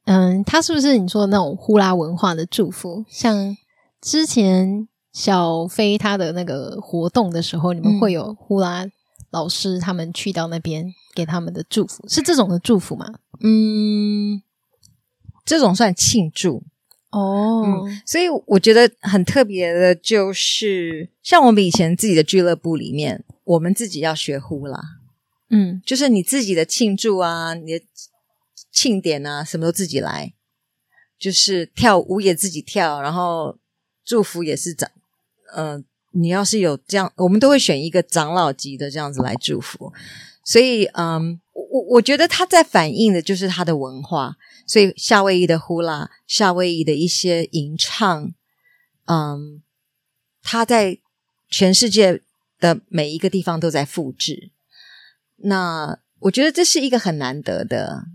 [0.05, 3.05] 嗯，他是不是你说的那种呼啦文化的祝福？
[3.07, 3.55] 像
[4.01, 8.85] 之前小飞他的那个活动的时候，你们会有呼啦
[9.29, 13.05] 老师他们去到那边给他们的祝福，是这种的祝福吗？
[13.41, 14.41] 嗯。
[15.51, 16.63] 这种算庆祝。
[17.09, 24.79] 哦、嗯，所以我觉得很特别的，就是像我们以前自己的俱乐部里面，我们自己要学呼啦，
[25.49, 27.85] 嗯，就是你自己的庆祝啊，你的
[28.71, 30.31] 庆典啊，什么都自己来，
[31.19, 33.57] 就是跳舞也自己跳，然后
[34.05, 34.89] 祝福也是长，
[35.53, 35.83] 嗯、呃，
[36.13, 39.91] 你要是有这样，我们都会选一个长老级的这样子来祝福，
[40.45, 44.37] 所以，嗯，我我觉得他在反映的就是他的文化。
[44.65, 48.31] 所以夏威夷的呼啦，夏威夷的一些吟唱，
[49.05, 49.61] 嗯，
[50.41, 50.97] 它在
[51.49, 52.21] 全世界
[52.59, 54.51] 的每一个地方都在复制。
[55.37, 58.05] 那我觉得这是一个很难得的，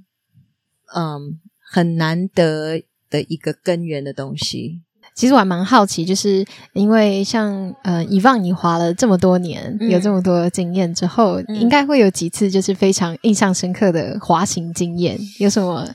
[0.95, 4.83] 嗯，很难得的一个根源的东西。
[5.15, 6.45] 其实我还蛮好奇，就是
[6.75, 15.89] 因为像呃，以往你滑了这么多年，嗯、有这么多经验之后，嗯、应该会有几次就是非常印象深刻的滑行经验，有什么？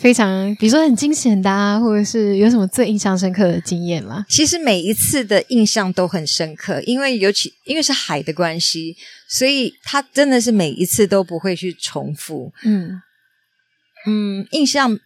[0.00, 4.24] 非常，比如说很惊险的啊，或者是有什么最印象深刻的经验吗？
[4.28, 8.96] 其实每一次的印象都很深刻，因为尤其因为是海的关系，
[9.28, 12.52] 所以它真的是每一次都不会去重复。
[12.64, 13.02] 嗯
[14.06, 14.96] 嗯，印象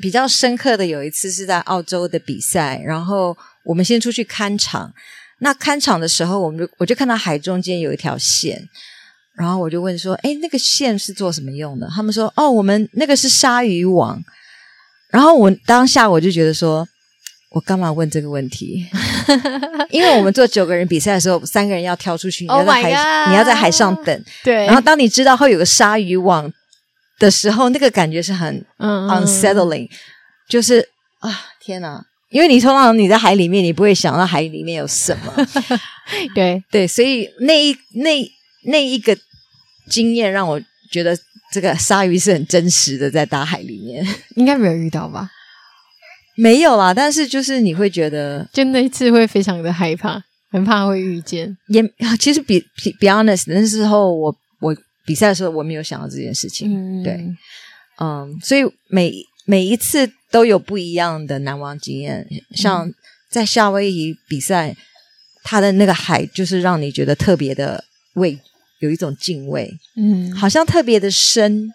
[0.00, 4.94] 比较深刻的有一次是在澳洲的比赛，然后我们先出去看场，
[5.40, 8.68] 那看场的时候，我们就我就看到海中间有一条线。
[9.34, 14.22] 然后我就问说：“哎，那个线是做什么用的？”他们说：“哦，我们那个是鲨鱼网。”
[15.10, 16.86] 然后我当下我就觉得说
[17.52, 18.86] ：“我干嘛问这个问题？
[19.90, 24.24] 因为我们做九个人比赛的时候，三个人要跳出去，你要在海，oh、你要在海上等。
[24.44, 24.66] 对。
[24.66, 26.52] 然后当你知道会有个鲨鱼网
[27.18, 29.88] 的时候，那个感觉是很 unsettling，、
[30.48, 30.88] 就是
[31.20, 32.04] 啊，天哪！
[32.30, 35.46] 因为你通常你在海里面，你不会想到海里面有什么。
[36.34, 38.30] 对对，所以那一那。
[38.64, 39.16] 那一个
[39.88, 40.60] 经验让我
[40.90, 41.16] 觉得
[41.52, 44.06] 这个鲨鱼是很真实的，在大海里面
[44.36, 45.30] 应该没有遇到吧？
[46.34, 51.54] 没有啦，但是就是你会觉得，就那一次会非常的害怕，很怕会遇见。
[51.68, 51.82] 也
[52.18, 56.72] 其实比比 be honest，那时候我我比赛的时候我没有想到这件事情。
[56.72, 57.20] 嗯，对，
[58.00, 59.12] 嗯，所以每
[59.44, 62.26] 每一次都有不一样的难忘经验。
[62.54, 62.90] 像
[63.30, 64.74] 在夏威夷比赛，
[65.42, 67.84] 它的那个海就是让你觉得特别的
[68.14, 68.38] 畏。
[68.82, 71.72] 有一种敬畏，嗯，好像特别的深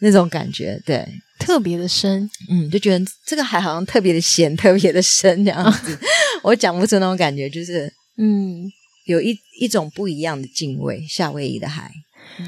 [0.00, 1.06] 那种感觉，对，
[1.38, 5.96] 特别的深，嗯，就觉得这个海好像特别的咸， 特别的深这样子，
[6.42, 8.64] 我讲不出那种感觉，就是，嗯，
[9.06, 11.92] 有一一种不一样的敬畏，夏威夷的海，
[12.40, 12.46] 嗯，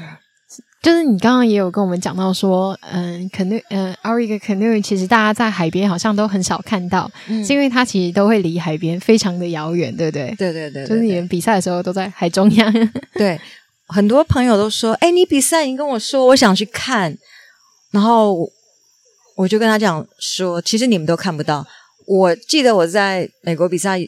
[0.83, 10.35] 就是你刚刚也有跟我们讲到说，嗯，canoe，嗯，Auriga canoe，其实大家在海边好像都很少看到，嗯，是因为它其实都会离海边非常的遥远，对不对？
[10.37, 13.39] 对对对，就是你们比赛的时候都在海中央，对。
[13.87, 17.15] 很多朋友都说：“哎，你比赛，你跟我说，我想去看。”
[17.91, 18.51] 然后
[19.35, 21.65] 我就跟他讲说：“其实你们都看不到。
[22.07, 23.99] 我记得我在美国比赛，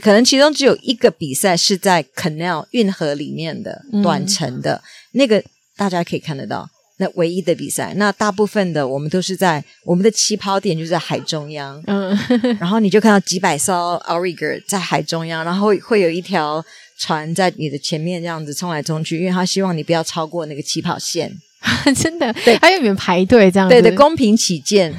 [0.00, 4.82] 可能其中只有一个比赛是在 Canal 运河里面的短程的，嗯、
[5.12, 5.44] 那个
[5.76, 6.68] 大家可以看得到。
[6.98, 11.82] 那唯一的比赛，那大部分的我们都是在我们的起跑点就是在海中央。
[11.86, 12.18] 嗯，
[12.58, 16.64] 然后你就看到几百艘 Outrigger 在海中央，然后会有一条。”
[16.98, 21.32] 船在你的前面这样子冲来冲去，因为他希望你不要超过那个起跑线。
[21.96, 24.94] 真的，对，还有你们排队这样子，对的，公平起见。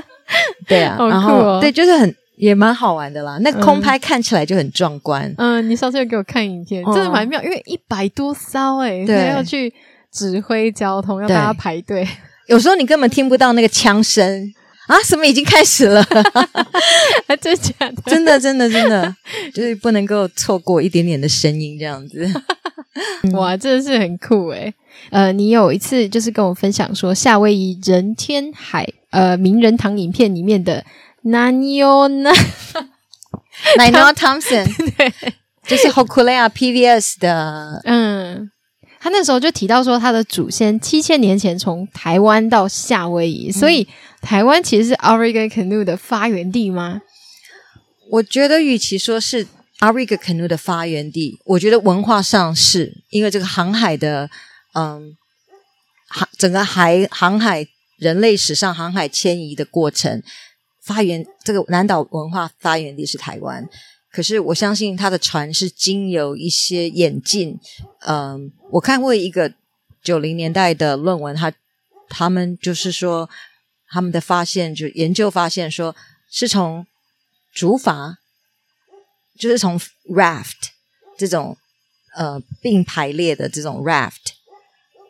[0.66, 3.38] 对啊，哦、然后对，就是很也蛮好玩的啦。
[3.42, 5.32] 那空拍看起来就很壮观。
[5.38, 9.72] 嗯，嗯，你上次有给我看影片，真的蛮妙，因为一百多艘哎，对，要去
[10.10, 12.06] 指挥交通，要大家排队。
[12.46, 14.52] 有时候你根本听不到那个枪声。
[14.90, 16.04] 啊，什么已经开始了？
[17.28, 18.02] 还 真假的？
[18.06, 19.14] 真的，真的，真的，
[19.54, 22.28] 就是不能够错过一点点的声音，这样子。
[23.34, 24.74] 哇，真的是很酷诶。
[25.10, 30.84] 呃，你有一次就是跟我分享说，夏威夷人天海呃名人堂影片里面的
[31.24, 32.08] Nainoa
[33.78, 34.66] Nainoa Thompson，
[34.96, 35.12] 对，
[35.68, 38.50] 就是 Hokulea PVS 的，嗯。
[39.02, 43.88] 他那时候就提到说，他的祖先七千年前从台湾到夏威夷，嗯、所以
[44.20, 47.02] 台湾其实是 Auriga Canoe 的发源地吗？
[48.10, 49.46] 我觉得，与其说是
[49.78, 54.28] Auriga Canoe 的发源地，我觉得文化上是因为这个航海的，
[54.74, 55.16] 嗯，
[56.08, 57.66] 航整个海航海
[57.96, 60.22] 人类史上航海迁移的过程，
[60.82, 63.68] 发源这个南岛文化发源地是台湾。
[64.12, 67.58] 可是我相信他的船是经由一些演进，
[68.06, 69.52] 嗯，我看过一个
[70.02, 71.52] 九零年代的论文，他
[72.08, 73.30] 他们就是说
[73.90, 75.94] 他们的发现，就研究发现说
[76.30, 76.86] 是从
[77.52, 78.16] 竹筏，
[79.38, 79.78] 就是从
[80.08, 80.70] raft
[81.18, 81.58] 这种
[82.14, 84.34] 呃并排列的这种 raft，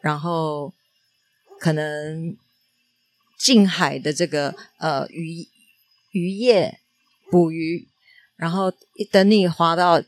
[0.02, 0.72] 然后
[1.60, 2.36] 可能
[3.38, 5.46] 近海的这个呃渔
[6.12, 6.80] 渔业
[7.30, 7.86] 捕鱼。
[8.36, 8.72] 然后
[9.12, 10.02] 等你划到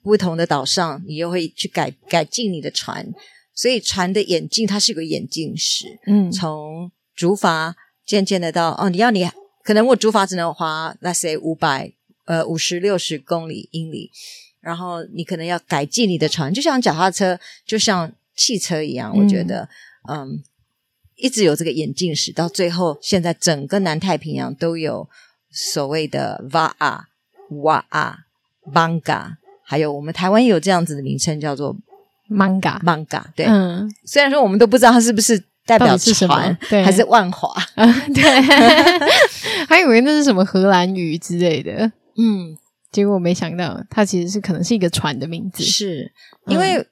[0.00, 3.12] 不同的岛上，你又会去改改进你的船，
[3.52, 5.98] 所以船的眼镜它是个眼镜石。
[6.06, 9.28] 嗯，从竹筏渐渐的到哦，你要你
[9.62, 11.92] 可能我竹筏只能划，let's say 五百
[12.24, 14.10] 呃五十六十公里英里，
[14.60, 19.16] 然后你可能要改进你的船，就像脚踏车，就像汽车一样。
[19.16, 19.68] 我觉得
[20.08, 20.42] 嗯，嗯，
[21.16, 25.08] 一直有这个眼镜史，到最后现在整个南太平洋都有
[25.50, 26.44] 所谓的。
[27.62, 28.20] 哇啊
[28.72, 31.76] ，Manga，还有我们台湾也有这样子的名称，叫做
[32.30, 38.22] Manga，Manga，对，嗯，虽然说我们都不知道它是不是代表是什么，对，还是万华，嗯，对，
[39.68, 42.56] 还以为那是什么荷兰语之类的，嗯，
[42.90, 46.12] 结果没想到它其实是可能是一个船的名字，是
[46.46, 46.86] 因为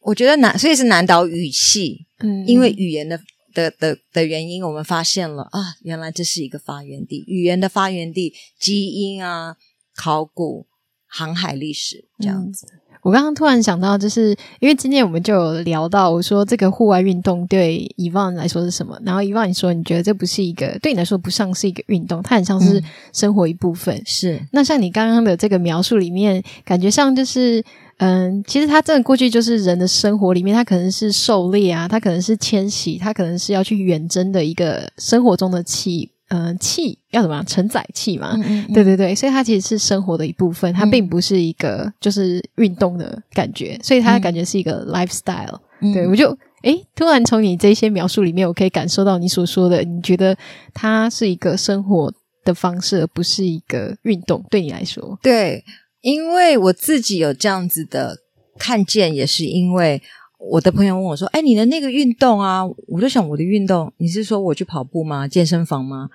[0.00, 3.20] 我觉得南，所以是南岛语系，嗯，因为语言的。
[3.54, 9.56] 的的的原因，我们发现了啊，原来这是一个发源地，语言的发源地，基因啊，
[9.96, 10.68] 考古、
[11.06, 12.68] 航海历史这样子。
[12.70, 19.00] 嗯、我刚刚突然想到，就是因为今天我们就有聊到，我说这个户外运动对 Yvonne 来说是什么？
[19.02, 22.82] 然后 Yvonne 你说你觉得这不是一个对你来说不像是一个运动，它很像是
[23.14, 23.96] 生活一部分。
[23.96, 24.42] 嗯、是。
[24.52, 27.64] 那像你刚刚的这个描述里面，感觉上就是。
[28.00, 38.32] 嗯，其实它真的过去就是人的生活里面，它可能是狩猎啊，它可能是迁徙，它可能是要去远征的一个生活中的器，嗯，气要怎么样承载气嘛？
[38.36, 45.58] 嗯嗯嗯对对对，所以它其实是生活的一部分，它并不是一个就是运动的感觉，所以它的感觉是一个 lifestyle。
[45.80, 50.36] 嗯、对我就诶，突然从你这些描述里面，我可以感受到你所说的，你觉得
[50.74, 52.12] 它是一个生活
[52.44, 55.64] 的方式，而不是一个运动，对你来说，对。
[56.00, 58.16] 因为我自己有这样子的
[58.56, 60.00] 看见，也是因为
[60.38, 65.26] 我的朋友问我说：“哎，你的那个运动啊？”我就想我的运动，你是说我去跑步吗？
[65.26, 66.08] 健身房吗？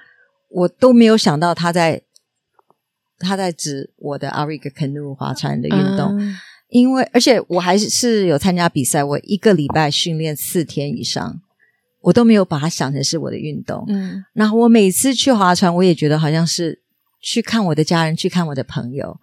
[0.50, 2.02] 我都没有想到他在
[3.20, 6.36] 他在指我的 Auriga Canoe 划船的运动，嗯、
[6.70, 11.42] 因为而且我还是有参加比赛，我一个礼拜训练四天以上，
[12.02, 13.84] 我都没有把它想成是我的运动。
[13.88, 16.82] 嗯，然后我每次去划船，我也觉得好像是
[17.20, 19.20] 去看我的家人，去看我的朋友。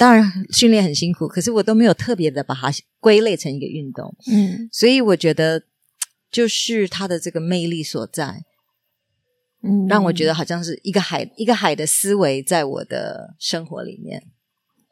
[0.00, 4.16] 当然，训练很辛苦，可是我都没有特别的把它归类成一个运动。
[4.32, 5.62] 嗯，所以我觉得
[6.32, 8.42] 就是它的这个魅力所在，
[9.62, 14.22] 嗯，让我觉得好像是一个海一个海的思维在我的生活里面，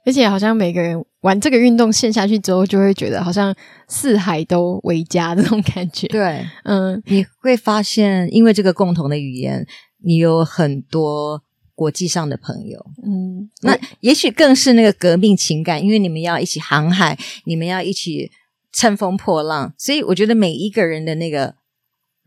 [0.04, 3.56] 而且好像每个人玩这个运动陷下去之后，就会觉得好像
[3.88, 6.06] 四海都为家这种感觉。
[6.08, 9.66] 对，嗯，你会发现，因为这个共同的语言，
[10.04, 11.42] 你有很多。
[11.78, 18.32] 国际上的朋友，嗯，那也许更是那个革命情感，因为你们要一起航海，你们要一起
[18.72, 21.54] 乘风破浪，所以我觉得每一个人的那个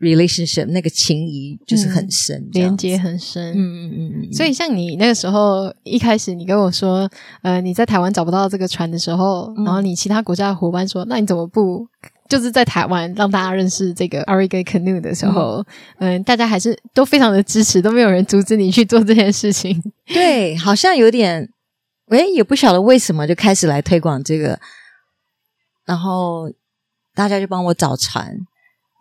[0.00, 4.32] relationship 那个情谊就是很深，嗯、连接很深，嗯嗯嗯嗯。
[4.32, 7.06] 所以像你那个时候一开始你跟我说，
[7.42, 11.86] 呃，你在台湾找不到这个船的时候，嗯、然后你其他国家的伙伴说，那你怎么不？
[12.32, 15.62] 就是在台湾让大家认识这个 Auriga Canoe 的时候，
[15.98, 19.78] 嗯，嗯，大家还是都非常的支持，都没有人阻止你去做这件事情。
[20.06, 21.46] 对，好像有点，
[22.08, 24.58] 诶，也不晓得为什么就开始来推广这个，
[25.84, 26.50] 然后
[27.14, 28.34] 大家就帮我找船，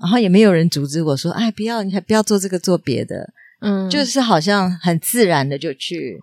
[0.02, 6.20] 然后也没有人阻止我说，哎，不要，你还不要做这个，做别的，嗯，就是好像很自然的就去。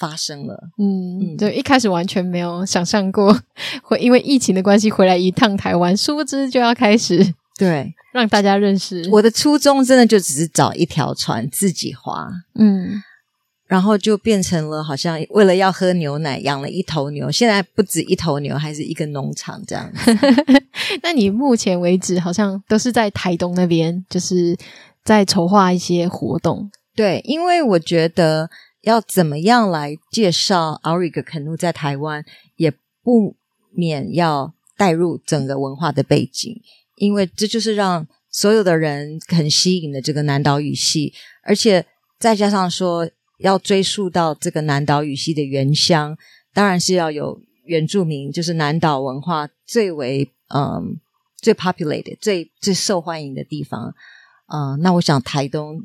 [0.00, 3.38] 发生了，嗯，对，一开始完全没有想象过
[3.84, 9.06] 会因为疫情的关系回来一趟台湾，殊不知就要开始对 让大家认识。
[9.12, 13.02] 我的初衷真的就只是找一条船自己划，嗯，
[13.66, 19.92] 然后就变成了好像为了要喝牛奶养了一头牛，现在不止一头牛，还是一个农场这样。
[21.04, 24.56] 那你目前为止好像都是在台东那边，就是
[25.04, 26.70] 在筹划一些活动。
[26.96, 28.48] 对，因为我觉得。
[28.82, 32.24] 要怎么样来介绍 Auriga Canoe 在台湾，
[32.56, 32.72] 也
[33.02, 33.36] 不
[33.70, 36.60] 免要带入整个文化的背景，
[36.96, 41.12] 因为这就是让所有的人很吸引的这个南岛语系，
[41.42, 41.84] 而且
[42.18, 46.16] 再加上说要追溯到这个南岛语系的原乡，
[46.54, 50.98] 当然是要有原住民，就是南岛文化最为嗯
[51.36, 53.94] 最 populated 最最受欢迎的地方。
[54.46, 55.82] 嗯，那我想台东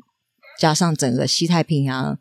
[0.58, 2.18] 加上整个西太平洋，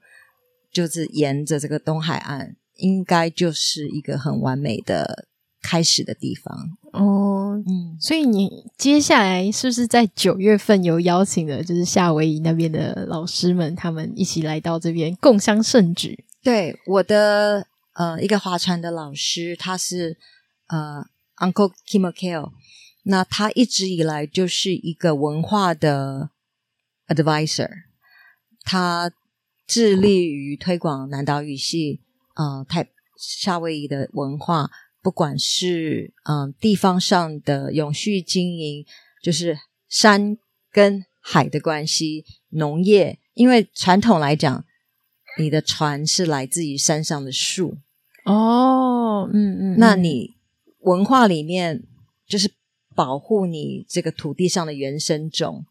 [0.75, 5.25] 就是沿着这个东海岸，应该就是一个很完美的
[5.61, 7.63] 开始的地方哦。
[7.65, 16.25] 嗯，所以你接下来是不是在九月份有邀请的，就是夏威夷那边的老师们，他们一起来到这边共襄盛举？
[16.43, 20.17] 对，我的呃一个划船的老师，他是
[20.67, 21.05] 呃
[21.37, 22.51] Uncle KIMOKEL
[23.03, 26.31] 那他一直以来就是一个文化的。
[27.07, 27.69] Advisor，
[28.63, 29.11] 他
[29.67, 32.01] 致力于推广南岛语系，
[32.35, 34.69] 呃，太夏威夷的文化，
[35.01, 38.85] 不管是嗯、呃、地方上的永续经营，
[39.21, 39.57] 就是
[39.87, 40.37] 山
[40.71, 44.65] 跟海的关系，农业，因为传统来讲，
[45.37, 47.77] 你的船是来自于山上的树，
[48.25, 50.35] 哦，嗯嗯，那你
[50.79, 51.83] 文化里面
[52.27, 52.51] 就是
[52.93, 55.65] 保护你这个土地上的原生种，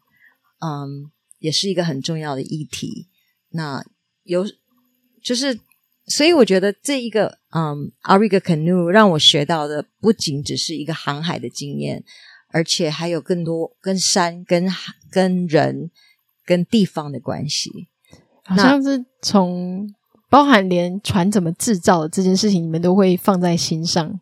[0.59, 1.11] 嗯。
[1.39, 3.07] 也是一个很重要的议题。
[3.55, 3.83] 那
[4.23, 4.45] 有
[5.23, 5.59] 就是，
[6.07, 12.03] 所以我觉得这一个嗯，Ariga Canoe 让我学到的不仅只是一个航海的经验，
[12.51, 15.89] 而且还有更多跟山、跟海、跟人、
[16.45, 17.87] 跟地方的关系。
[18.43, 19.91] 好像是从
[20.29, 24.19] 包含连船怎么制造的这件事情，你们都会放在心上。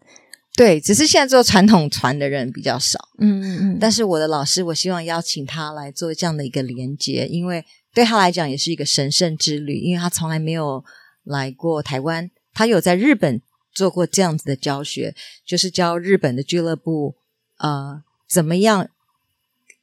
[0.56, 3.78] 对，只是现在做传统船的人比较少，嗯嗯嗯。
[3.82, 10.84] 但是我的老师，我希望邀请他来做这样的一个连接，因为对他来讲也是一个神圣之旅，因为他从来没有
[11.24, 13.42] 来过台湾，他有在日本
[13.74, 15.16] 做过这样子的教学，
[15.46, 17.16] 就是教日本的俱乐部，
[17.58, 18.90] 呃，怎么样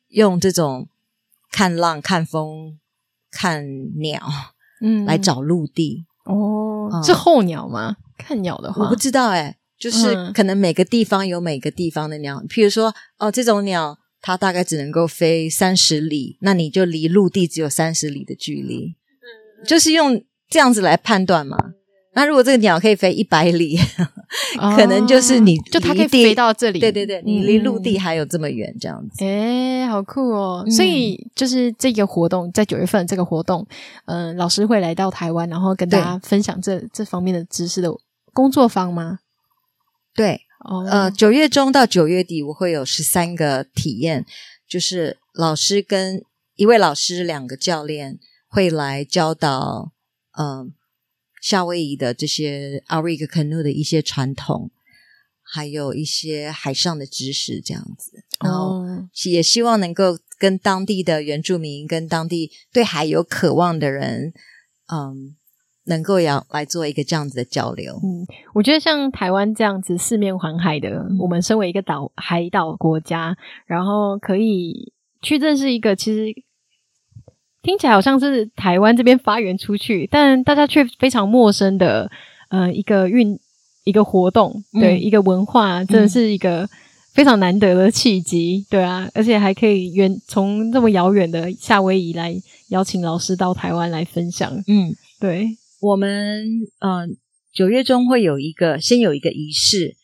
[0.09, 0.89] 用这种
[1.51, 2.79] 看浪、看风、
[3.31, 3.65] 看
[4.01, 4.21] 鸟，
[4.81, 6.07] 嗯， 来找陆地。
[6.25, 7.97] 哦，嗯、是候鸟吗？
[8.19, 9.57] 看鸟的话，我不知道哎。
[9.79, 18.95] 就是可能每个地方有每个地方的鸟，嗯、譬如说哦，这种鸟它大概只能够飞三十里，那你就离陆地只有三十里的距离，
[19.63, 21.57] 嗯，就是用这样子来判断嘛。
[22.13, 23.79] 那如果这个鸟可以飞一百里，
[24.59, 29.25] 哦， 可能就是你就它可以飞到这里，对对对，你离陆地还有这么远，这样子。
[29.25, 30.67] 诶，好酷哦！
[30.69, 33.65] 所以就是这个活动在九月份这个活动，
[34.07, 37.89] 嗯、呃，老师会来到台湾，然后跟大家分享这这方面的知识的
[38.35, 39.21] 工作坊吗？
[40.13, 40.87] 对，oh.
[40.89, 44.25] 呃，九月中到九月底，我会有十三个体验，
[44.69, 46.23] 就是老师跟
[46.57, 49.93] 一位老师两个教练会来教导，
[50.39, 50.67] 嗯、呃，
[51.43, 54.71] 夏威夷的这些 Ariga Canoe 的一些传统，
[55.43, 58.85] 还有一些海上的知识，这样子，然后
[59.25, 64.33] 也希望能够跟当地的原住民，跟当地对海有渴望的人，
[64.93, 65.37] 嗯。
[65.91, 68.25] 能够要来做一个这样子的交流，嗯，
[68.55, 73.37] 我觉得像台湾这样子四面环海的，嗯，我们身为一个岛海岛国家，
[73.67, 76.33] 然后可以去认识一个，其实
[77.61, 82.09] 听起来好像是台湾这边发源出去，但大家却非常陌生的，
[82.51, 83.39] 呃，一个运
[83.85, 86.69] 一个活动，对，嗯，一个文化，真的是一个
[87.13, 92.35] 非常难得的契机，对啊，而且还可以远从这么遥远的夏威夷来
[92.69, 95.57] 邀请老师到台湾来分享，嗯，对。
[95.81, 96.47] 我们
[96.81, 97.17] 嗯，
[97.53, 99.97] 九月中会有一个，先有一个仪式，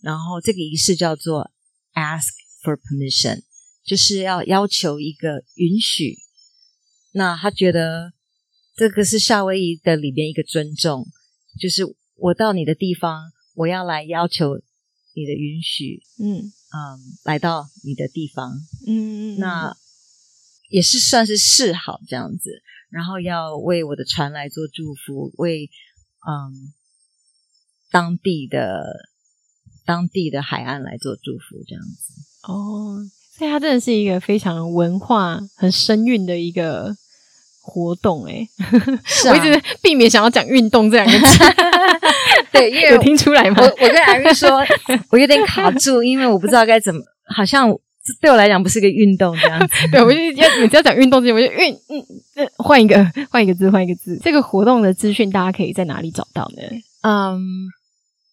[0.00, 1.50] 然后这个仪式叫做
[1.92, 2.30] ask
[2.62, 3.42] for permission，
[3.84, 6.18] 就是要要求一个允许。
[7.12, 8.12] 那他觉得
[8.76, 11.06] 这个是夏威夷的里边一个尊重，
[11.60, 11.82] 就是
[12.14, 14.56] 我到你的地方，我要来要求
[15.14, 18.52] 你的允许，嗯嗯，来到你的地方，
[18.86, 19.76] 嗯，那
[20.70, 22.62] 也是算是示好这样子。
[22.94, 25.68] 然后要为我的船来做祝福，为
[26.28, 26.72] 嗯
[27.90, 29.10] 当地的
[29.84, 32.14] 当地的海岸来做祝福，这样子。
[32.46, 33.02] 哦，
[33.36, 36.94] 所以它真的是一个非常文化很深韵的一个
[37.60, 38.48] 活动，诶
[39.04, 41.44] 是、啊、我一直避免想要讲运动这两个字。
[42.52, 43.56] 对，因为 有听出来吗？
[43.60, 44.64] 我我跟 Irene 说，
[45.10, 47.02] 我有点卡住，因为我不知道该怎么，
[47.34, 47.76] 好像。
[48.04, 52.04] 这对我来讲不是个运动这样子， 对，我就要每次要讲运动之前，我就运嗯，
[52.58, 53.02] 换一个
[53.32, 54.18] 换一个字，换一个字。
[54.22, 56.62] 这个活动的资讯大家可以在哪里找到呢？
[57.02, 57.40] 嗯，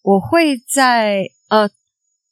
[0.02, 1.70] 我会在呃，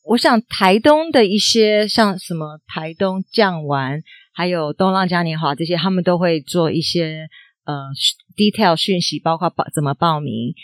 [0.05, 4.03] 我想台东的一些像什么台东酱玩，
[4.35, 7.27] 还有东浪嘉年华这些，他们都会做一些
[7.65, 7.75] 呃
[8.37, 10.55] detail 讯息，包括报怎么报名。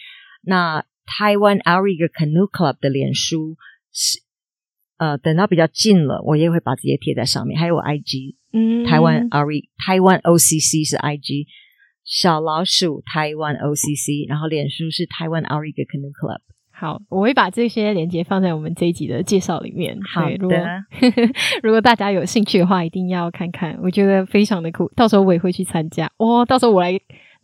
[0.42, 3.56] 那台湾 Ariga Canoe Club 的脸书。
[3.98, 4.18] 是
[4.98, 7.58] 呃，等到比较近了，我也会把这些贴在上面。
[7.60, 11.46] 还有我 IG，嗯，台湾 RE，台湾 OCC 是 IG，
[12.04, 16.40] 小老鼠台湾 OCC，然后脸书是台湾 RE Canoe Club。
[16.78, 19.98] 好，我会把这些连接放在我们这一集的介绍里面。
[20.02, 20.56] 好的，如果，
[21.62, 24.86] 如果大家有兴趣的话，一定要看看，我觉得非常的酷。
[24.94, 26.92] 到时候我也会去参加哦，到时候我来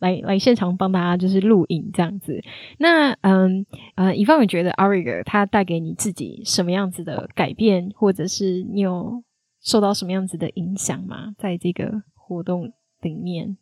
[0.03, 2.43] 来来现场帮大家就是录影这样子。
[2.77, 9.23] 那嗯呃，以方你觉得 Auriga 它带给你自己什么样子的改变，或者是你有
[9.61, 11.33] 受到什么样子的影响吗？
[11.37, 13.57] 在这个活动里面，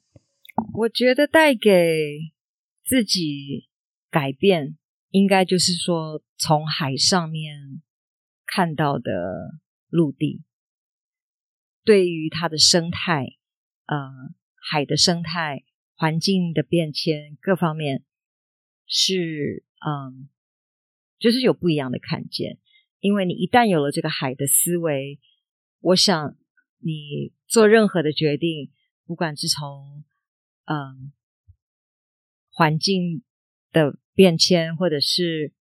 [0.74, 2.34] 我觉得带给
[2.84, 3.70] 自己
[4.10, 4.78] 改变。
[5.14, 7.82] 应该就是说，从海上面
[8.46, 9.12] 看到的
[9.90, 10.46] 陆地，
[11.84, 13.28] 对于它的生态，
[13.88, 13.98] 呃，
[14.72, 15.64] 海的生态、
[16.02, 18.04] 环境的变迁各方面，
[18.88, 20.30] 是嗯，
[21.20, 22.58] 就是有不一样的看见。
[23.02, 25.20] 因为你一旦有了这个海的思维，
[25.82, 26.36] 我想
[26.80, 28.72] 你做任何的决定，
[29.06, 30.04] 不管是从
[30.66, 31.14] 嗯
[32.50, 33.22] 环境
[33.72, 34.00] 的。
[34.14, 35.54] 变迁，或者是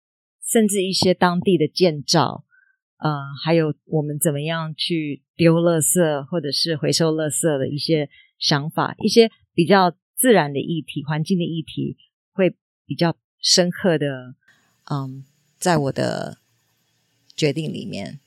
[0.42, 2.44] 甚至一些当地的建造，
[2.98, 3.08] 呃，
[3.42, 11.96] 还有我们怎么样去丢垃圾，或者是回收垃圾的一些想法，一些比较自然的议题、环境的议题，
[12.32, 12.54] 会
[12.84, 14.34] 比较深刻的，
[14.90, 15.24] 嗯，
[15.58, 16.36] 在我的
[17.34, 18.20] 决定里面。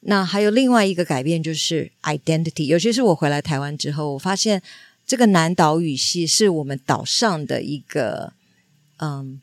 [0.00, 4.60] 那还有另外一个改变，就是 identity，尤其是我回来台湾之后，我发现
[5.06, 8.32] 这个南岛语系是我们岛上的一个，
[8.98, 9.40] 嗯。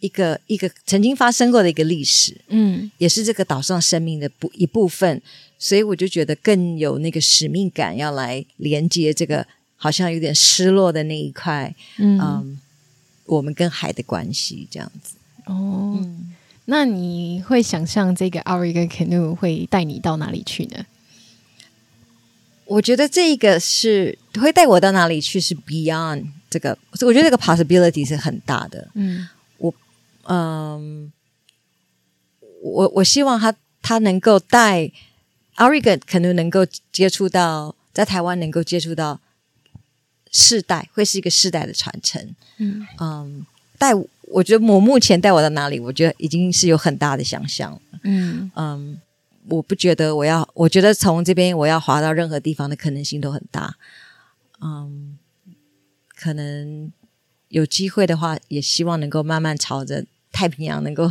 [0.00, 5.20] 一个一个曾经发生过的一个历史，嗯，也是这个岛上生命的部一部分，
[5.58, 9.46] 所以我就觉得更有那个使命感，要来连接这个
[9.82, 12.60] 好像有点失落的那一块，嗯，嗯，
[13.24, 15.16] 我们跟海的关系这样子。
[15.46, 16.34] 哦，嗯，
[16.66, 20.84] 那你会想象这个 Auriga Canoe 会带你到哪里去呢？
[22.66, 29.26] 我觉得这个是会带我到哪里去，是 Beyond 这个，我觉得这个 possibility 是很大的，嗯。
[29.56, 29.74] 我
[30.24, 31.10] 嗯，
[32.62, 34.92] 我我希望他他能够带
[35.56, 39.18] Auriga 可能能够接触到在台湾能够接触到
[40.30, 42.34] 世代，会是一个世代的传承。
[42.58, 43.46] 嗯嗯，
[43.78, 47.80] 带我觉得我目前带我到哪里，我觉得已经是有很大的想象。
[48.04, 49.00] 嗯嗯，
[49.48, 53.76] 我不觉得我要，我觉得从这边我要滑到任何地方的可能性都很大。
[54.60, 55.18] 嗯，
[56.14, 56.92] 可能。
[57.50, 61.10] 有机会的话，也希望能够慢慢朝着太平洋能够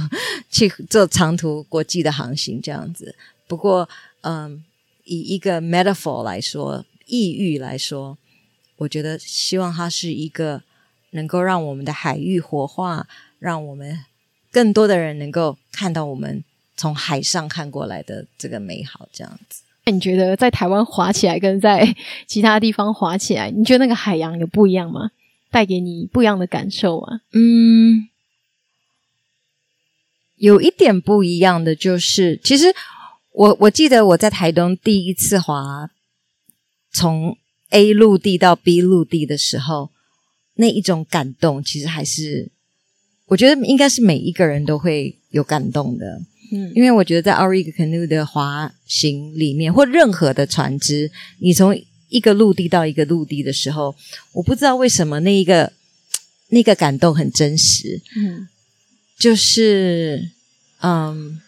[0.50, 3.14] 去做长途国际的航行这样子。
[3.46, 3.90] 不过，
[4.22, 4.64] 嗯，
[5.04, 8.18] 以一个 metaphor 来说，意喻来说，
[8.80, 10.62] 我觉得希望它是一个
[11.12, 13.08] 能够让我们的海域活化，
[13.40, 14.06] 让我们
[14.52, 16.44] 更多的人能够看到我们
[16.76, 19.62] 从海上看过来的这个美好这样子。
[19.86, 21.96] 那你觉得在台湾滑起来跟在
[22.28, 25.12] 其他地方滑起来，你觉得那个海洋有不一样吗？
[25.52, 27.22] 带给你不一样的感受啊？
[27.34, 28.08] 嗯，
[30.36, 32.74] 有一点不一样的就是，其实
[33.32, 35.90] 我我记得我在台东第一次滑
[36.92, 37.36] 从
[37.70, 39.90] A 陆地到 B 陆地的时候，
[40.56, 42.50] 那一种感动，其实还是
[43.28, 46.22] 我觉得应该是每一个人都会有感动的。
[46.52, 53.96] 嗯，因为我觉得在 Auriga Canoe 的滑行里面，或任何的船只，你从一个陆地到一个陆地的时候，
[54.34, 55.72] 我不知道为什么那一个
[56.48, 58.48] 那个感动很真实，嗯，
[59.20, 60.32] 就是
[60.82, 61.40] 嗯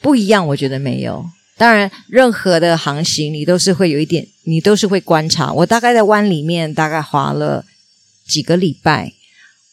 [0.00, 1.28] 不一样，我觉得没有。
[1.60, 5.52] 当然，任何的航行你都是会有一点，你都是会观察。
[5.52, 7.66] 我大概在湾里面大概滑了
[8.26, 9.12] 几个礼拜，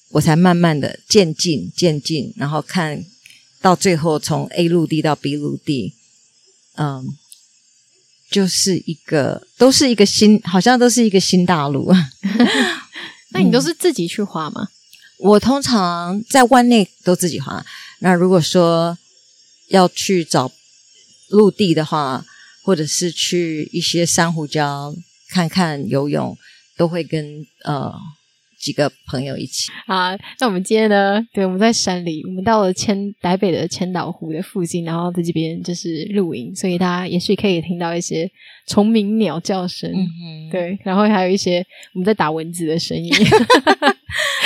[0.09, 3.05] 我才慢慢的渐进渐进，然后看
[3.61, 5.93] 到最后从 A 陆地到 B 陆地，
[6.75, 7.17] 嗯。
[8.29, 11.93] 就是一个，都是一个新，好像都是一个新大陆。
[13.31, 14.67] 那你都是自己去滑吗？
[14.67, 17.65] 嗯，我通常在湾内都自己滑。
[17.99, 18.97] 那如果说
[19.69, 20.51] 要去找
[21.29, 22.23] 陆地的话，
[22.63, 24.93] 或者是去一些珊瑚礁
[25.29, 26.37] 看看游泳，
[26.77, 27.93] 都会跟呃。
[28.59, 31.23] 几个朋友一起啊，那我们今天呢？
[31.31, 38.29] 对，我们在山里，我们到了千台北的千岛湖的附近，然后在这边就是露营，所以大家也许可以听到一些
[38.65, 41.63] 虫鸣鸟叫声，嗯，对，然后还有一些
[41.93, 43.13] 我们在打蚊子的声音，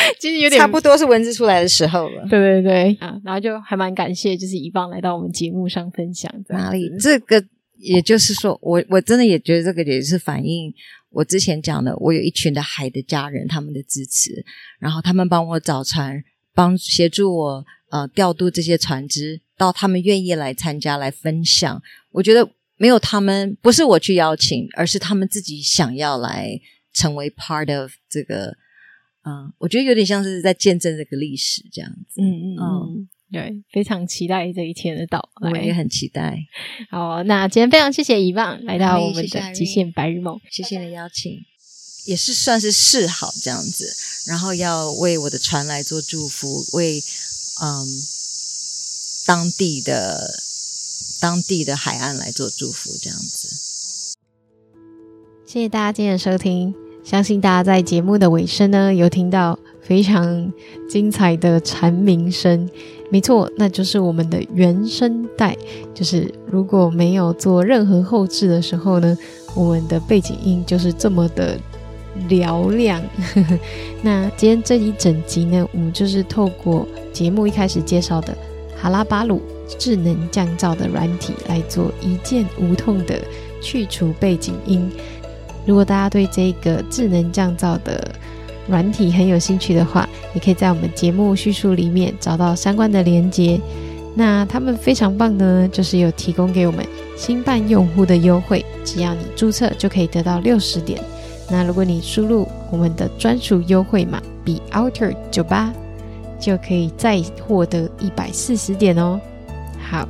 [0.20, 6.32] 其实有点差不多是文字出来的时候了，对对对啊，然后就还蛮感谢，就是一棒来到我们节目上分享。
[6.50, 6.90] 哪里？
[7.00, 7.44] 这个
[7.78, 10.74] 也就是说，我我真的也觉得这个也是反映。
[11.10, 14.46] 我之前讲的，我有一群的海的家人，他们的支持，
[14.80, 16.24] 然后他们帮我找船，
[16.54, 21.82] 帮协助我呃调度这些船只，到他们愿意来参加来分享。
[22.12, 26.60] 我觉得没有他们，不是我去邀请，而是他们自己想要来
[26.94, 28.56] 成为 part of 这个。
[29.24, 32.22] 嗯、呃，我觉得有点像是在见证这个历史这样子。
[32.22, 32.62] 嗯嗯嗯。
[32.62, 35.52] 嗯对，非常期待这一天的到来。
[35.52, 36.38] 我也很期待。
[36.90, 41.40] 好，那今天非常谢谢遗忘来到我们的极限白日梦，谢谢你的邀请，
[42.08, 43.88] 也是算是示好这样子，
[44.28, 47.02] 然后要为我的船来做祝福，为
[47.62, 47.88] 嗯
[49.26, 50.38] 当地的
[51.22, 53.48] 当地的海岸来做祝福这样子。
[55.48, 60.52] 谢谢大家今天的收听，相信大家在节目的尾声呢，有听到非常
[60.88, 62.70] 精彩的蝉鸣声。
[63.10, 65.58] 没错，那就是我们的原声带。
[65.94, 69.18] 就是如果没有做任何后置的时候呢，
[69.56, 71.58] 我们的背景音就是这么的
[72.30, 73.02] 嘹亮。
[74.02, 78.38] 那今天这一整集呢，我们就是透过节目一开始介绍的
[78.80, 79.42] 哈拉巴鲁
[79.78, 83.20] 智能降噪的软体来做一键无痛的
[83.62, 84.90] 去除背景音。
[85.72, 88.14] 如果大家对这个智能降噪的
[88.68, 93.58] 软体很有兴趣的话，也可以在我们节目叙述里面找到相关的连接。
[94.14, 101.02] 那他们非常棒呢，就是有提供给我们新办用户的优惠，只要你注册就可以得到六十点。
[101.50, 105.72] 那如果你输入我们的专属优惠码 Be Outer 九八，
[106.38, 109.18] 就可以再获得一百四十点哦。
[109.90, 110.06] 好，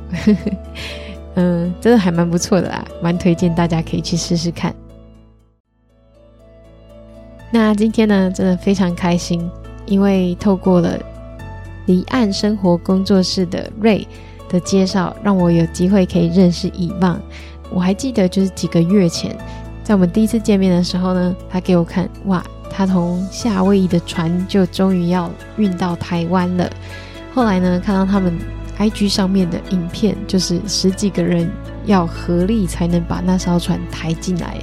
[1.36, 4.74] 嗯，真的还蛮不错的啦，蛮推荐大家可以去试试看。
[7.54, 9.46] 那今天呢，真的非常开心，
[9.84, 10.98] 因为透过了
[11.84, 14.06] 离岸生活工作室的 Ray
[14.48, 17.20] 的介绍，让我有机会可以认识伊望。
[17.70, 19.36] 我还记得，就是几个月前，
[19.84, 26.70] 在我们第一次见面的时候呢，他给我看，哇，他从夏威夷的船就终于要运到台湾了。
[27.34, 28.32] 后来呢，看到他们
[28.78, 31.50] IG 上面的影片，就是十几个人
[31.84, 34.56] 要合力才能把那艘船抬进来，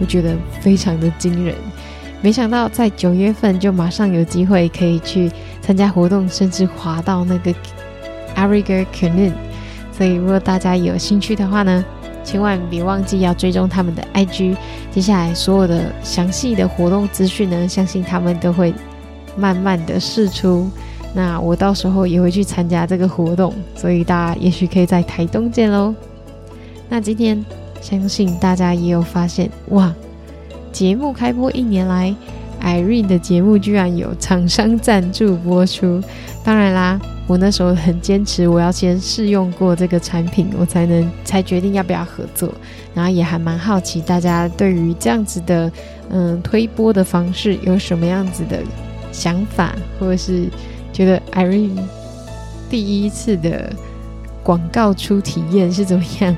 [0.00, 1.54] 我觉得非常的惊人。
[2.22, 5.30] 没想到在九月份就马上有机会可以去
[5.62, 7.52] 参加活动，甚至滑到那个
[8.36, 9.32] Ariga Canoe。
[9.90, 11.84] 所以如果大家有兴趣的话呢，
[12.22, 14.56] 千万别忘记要追踪他们的 IG。
[14.90, 18.74] 接下来所有的详细的活动资讯呢，相信他们都会
[19.36, 20.70] 慢慢的释出。
[21.14, 25.94] 那我到时候也会去参加这个活动，所以大家也许可以在台东见喽。
[26.88, 27.42] 那今天
[27.80, 29.92] 相信大家也有发现，哇！
[30.72, 32.14] 节目开播一年来
[32.62, 36.02] ，Irene 的节目居然有厂商赞助播出。
[36.44, 42.52] 当然啦，我那时候很坚持，我要先试用过这个产品，我才能才决定要不要合作。
[42.94, 45.70] 然后也还蛮好奇大家对于这样子的
[46.08, 48.60] 嗯推播的方式有什么样子的
[49.12, 50.48] 想法，或者是
[50.92, 51.78] 觉得 Irene
[52.68, 53.72] 第一次的
[54.42, 56.36] 广告初体验是怎么样？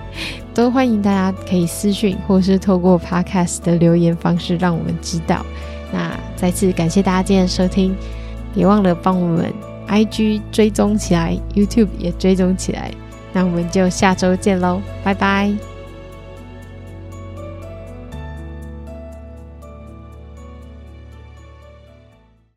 [0.54, 5.44] 都欢迎大家可以私讯，或是透过 Podcast 的留言方式让我们知道。
[5.92, 7.94] 那再次感谢大家今天的收听，
[8.54, 9.52] 别忘了帮我们
[9.88, 12.90] IG 追踪起来，YouTube 也追踪起来。
[13.32, 15.71] 那我们就下周见喽，拜拜。